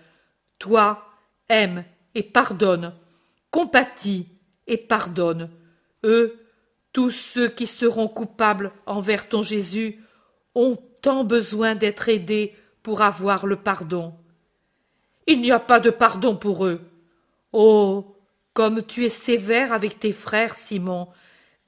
[0.60, 1.06] Toi,
[1.50, 1.84] aime
[2.16, 2.94] et pardonne,
[3.52, 4.28] compatis
[4.68, 5.50] et pardonne.
[6.04, 6.40] Eux,
[6.94, 10.00] tous ceux qui seront coupables envers ton Jésus,
[10.56, 14.14] ont tant besoin d'être aidés pour avoir le pardon.
[15.28, 16.82] Il n'y a pas de pardon pour eux.
[17.52, 18.16] Oh.
[18.54, 21.08] Comme tu es sévère avec tes frères, Simon,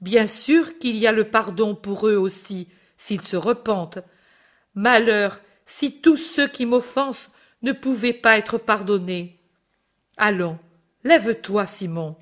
[0.00, 3.98] bien sûr qu'il y a le pardon pour eux aussi, s'ils se repentent.
[4.74, 7.32] Malheur si tous ceux qui m'offensent
[7.62, 9.40] ne pouvaient pas être pardonnés.
[10.16, 10.58] Allons,
[11.02, 12.16] lève-toi, Simon.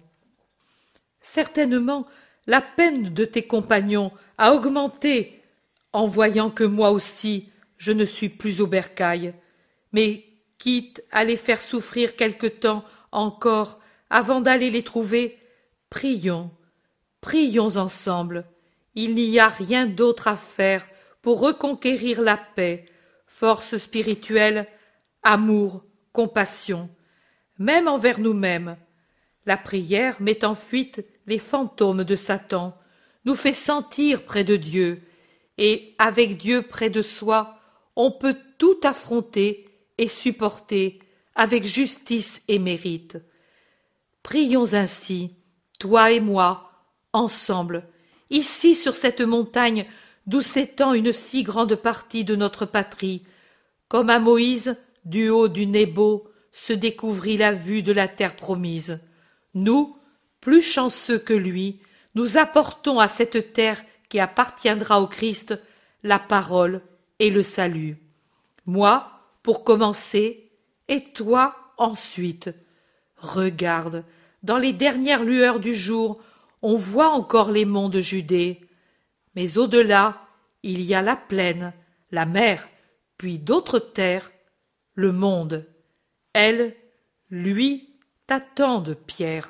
[1.21, 2.07] Certainement,
[2.47, 5.43] la peine de tes compagnons a augmenté
[5.93, 9.35] en voyant que moi aussi je ne suis plus au bercail.
[9.93, 10.25] Mais
[10.59, 13.79] quitte à les faire souffrir quelque temps encore
[14.11, 15.39] avant d'aller les trouver,
[15.91, 16.51] prions,
[17.21, 18.45] prions ensemble.
[18.95, 20.87] Il n'y a rien d'autre à faire
[21.23, 22.87] pour reconquérir la paix,
[23.27, 24.67] force spirituelle,
[25.23, 26.89] amour, compassion
[27.59, 28.77] même envers nous-mêmes.
[29.47, 32.77] La prière met en fuite les fantômes de Satan,
[33.25, 35.03] nous fait sentir près de Dieu,
[35.59, 37.59] et avec Dieu près de soi,
[37.97, 40.99] on peut tout affronter et supporter
[41.35, 43.19] avec justice et mérite.
[44.25, 45.37] Prions ainsi,
[45.79, 46.73] toi et moi,
[47.13, 47.87] ensemble,
[48.31, 49.87] ici sur cette montagne
[50.27, 53.23] d'où s'étend une si grande partie de notre patrie,
[53.87, 58.99] comme à Moïse, du haut du Nebo, se découvrit la vue de la terre promise.
[59.53, 59.97] Nous,
[60.41, 61.81] plus chanceux que lui,
[62.15, 65.61] nous apportons à cette terre qui appartiendra au Christ
[66.03, 66.81] la parole
[67.19, 67.99] et le salut.
[68.65, 69.07] Moi,
[69.43, 70.51] pour commencer,
[70.89, 72.51] et toi ensuite.
[73.25, 74.05] Regarde,
[74.43, 76.21] dans les dernières lueurs du jour,
[76.61, 78.61] on voit encore les monts de Judée.
[79.35, 80.21] Mais au-delà,
[80.63, 81.73] il y a la plaine,
[82.11, 82.69] la mer,
[83.17, 84.31] puis d'autres terres,
[84.93, 85.67] le monde.
[86.35, 86.77] Elles,
[87.31, 87.97] lui,
[88.27, 89.49] t'attendent, Pierre.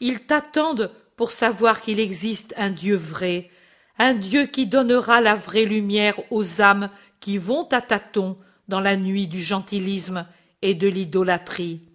[0.00, 3.50] Ils t'attendent pour savoir qu'il existe un Dieu vrai,
[3.98, 6.88] un Dieu qui donnera la vraie lumière aux âmes
[7.20, 10.26] qui vont à tâtons dans la nuit du gentilisme
[10.62, 11.89] et de l'idolâtrie.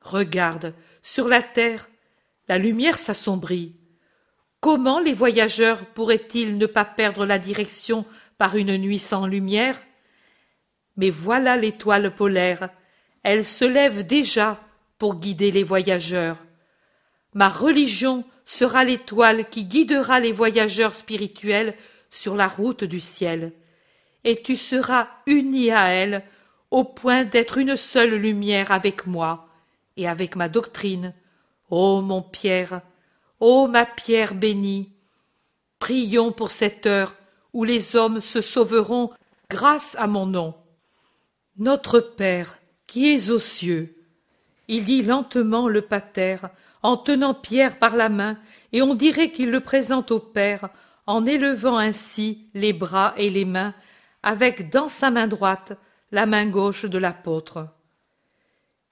[0.00, 1.88] Regarde, sur la terre,
[2.48, 3.76] la lumière s'assombrit.
[4.60, 8.04] Comment les voyageurs pourraient-ils ne pas perdre la direction
[8.38, 9.80] par une nuit sans lumière?
[10.96, 12.70] Mais voilà l'étoile polaire,
[13.22, 14.60] elle se lève déjà
[14.98, 16.38] pour guider les voyageurs.
[17.32, 21.74] Ma religion sera l'étoile qui guidera les voyageurs spirituels
[22.10, 23.52] sur la route du ciel,
[24.24, 26.24] et tu seras uni à elle
[26.70, 29.49] au point d'être une seule lumière avec moi
[30.00, 31.14] et avec ma doctrine.
[31.68, 32.80] Ô mon Pierre,
[33.38, 34.92] ô ma pierre bénie,
[35.78, 37.14] prions pour cette heure
[37.52, 39.10] où les hommes se sauveront
[39.48, 40.54] grâce à mon nom.
[41.58, 43.94] Notre Père, qui es aux cieux,
[44.68, 46.36] il dit lentement le pater,
[46.82, 48.38] en tenant Pierre par la main,
[48.72, 50.70] et on dirait qu'il le présente au Père,
[51.06, 53.74] en élevant ainsi les bras et les mains,
[54.22, 55.72] avec dans sa main droite
[56.12, 57.68] la main gauche de l'apôtre.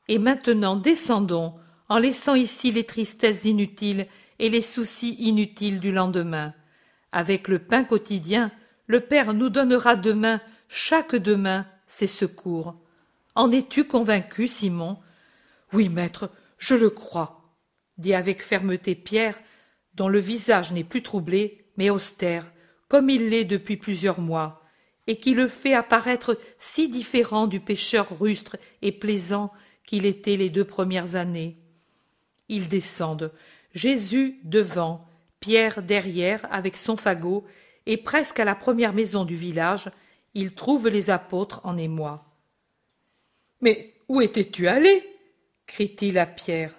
[0.09, 1.52] Et maintenant descendons,
[1.88, 4.06] en laissant ici les tristesses inutiles
[4.38, 6.54] et les soucis inutiles du lendemain.
[7.12, 8.50] Avec le pain quotidien,
[8.86, 12.74] le Père nous donnera demain, chaque demain, ses secours.
[13.34, 14.98] En es-tu convaincu, Simon?
[15.72, 17.54] Oui, maître, je le crois,
[17.98, 19.38] dit avec fermeté Pierre,
[19.94, 22.50] dont le visage n'est plus troublé, mais austère,
[22.88, 24.62] comme il l'est depuis plusieurs mois,
[25.06, 29.52] et qui le fait apparaître si différent du pêcheur rustre et plaisant
[29.89, 31.57] qu'il était les deux premières années.
[32.51, 33.32] Ils descendent,
[33.72, 35.09] Jésus devant,
[35.41, 37.47] Pierre derrière avec son fagot,
[37.86, 39.91] et presque à la première maison du village,
[40.34, 42.26] ils trouvent les apôtres en émoi.
[43.62, 45.03] Mais où étais-tu allé?
[45.66, 46.74] crie-t-il à Pierre.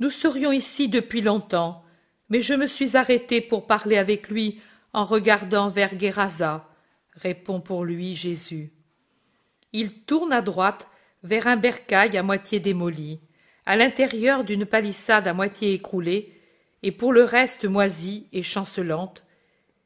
[0.00, 1.84] Nous serions ici depuis longtemps,
[2.30, 4.60] mais je me suis arrêté pour parler avec lui
[4.92, 6.68] en regardant vers Guérasa,
[7.14, 8.72] répond pour lui Jésus.
[9.72, 10.88] Il tourne à droite
[11.22, 13.20] vers un bercail à moitié démoli,
[13.66, 16.38] à l'intérieur d'une palissade à moitié écroulée,
[16.82, 19.22] et pour le reste moisie et chancelante,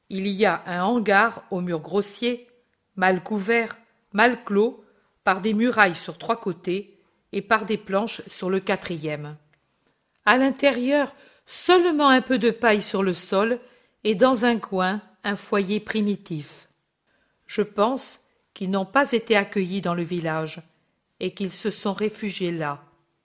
[0.08, 2.48] il y a un hangar aux murs grossiers,
[2.94, 3.76] mal couvert,
[4.12, 4.82] mal clos,
[5.24, 6.98] par des murailles sur trois côtés
[7.32, 9.36] et par des planches sur le quatrième.
[10.24, 11.14] À l'intérieur,
[11.44, 13.58] seulement un peu de paille sur le sol
[14.04, 16.68] et dans un coin un foyer primitif.
[17.46, 18.20] Je pense
[18.54, 20.62] qu'ils n'ont pas été accueillis dans le village
[21.20, 22.85] et qu'ils se sont réfugiés là.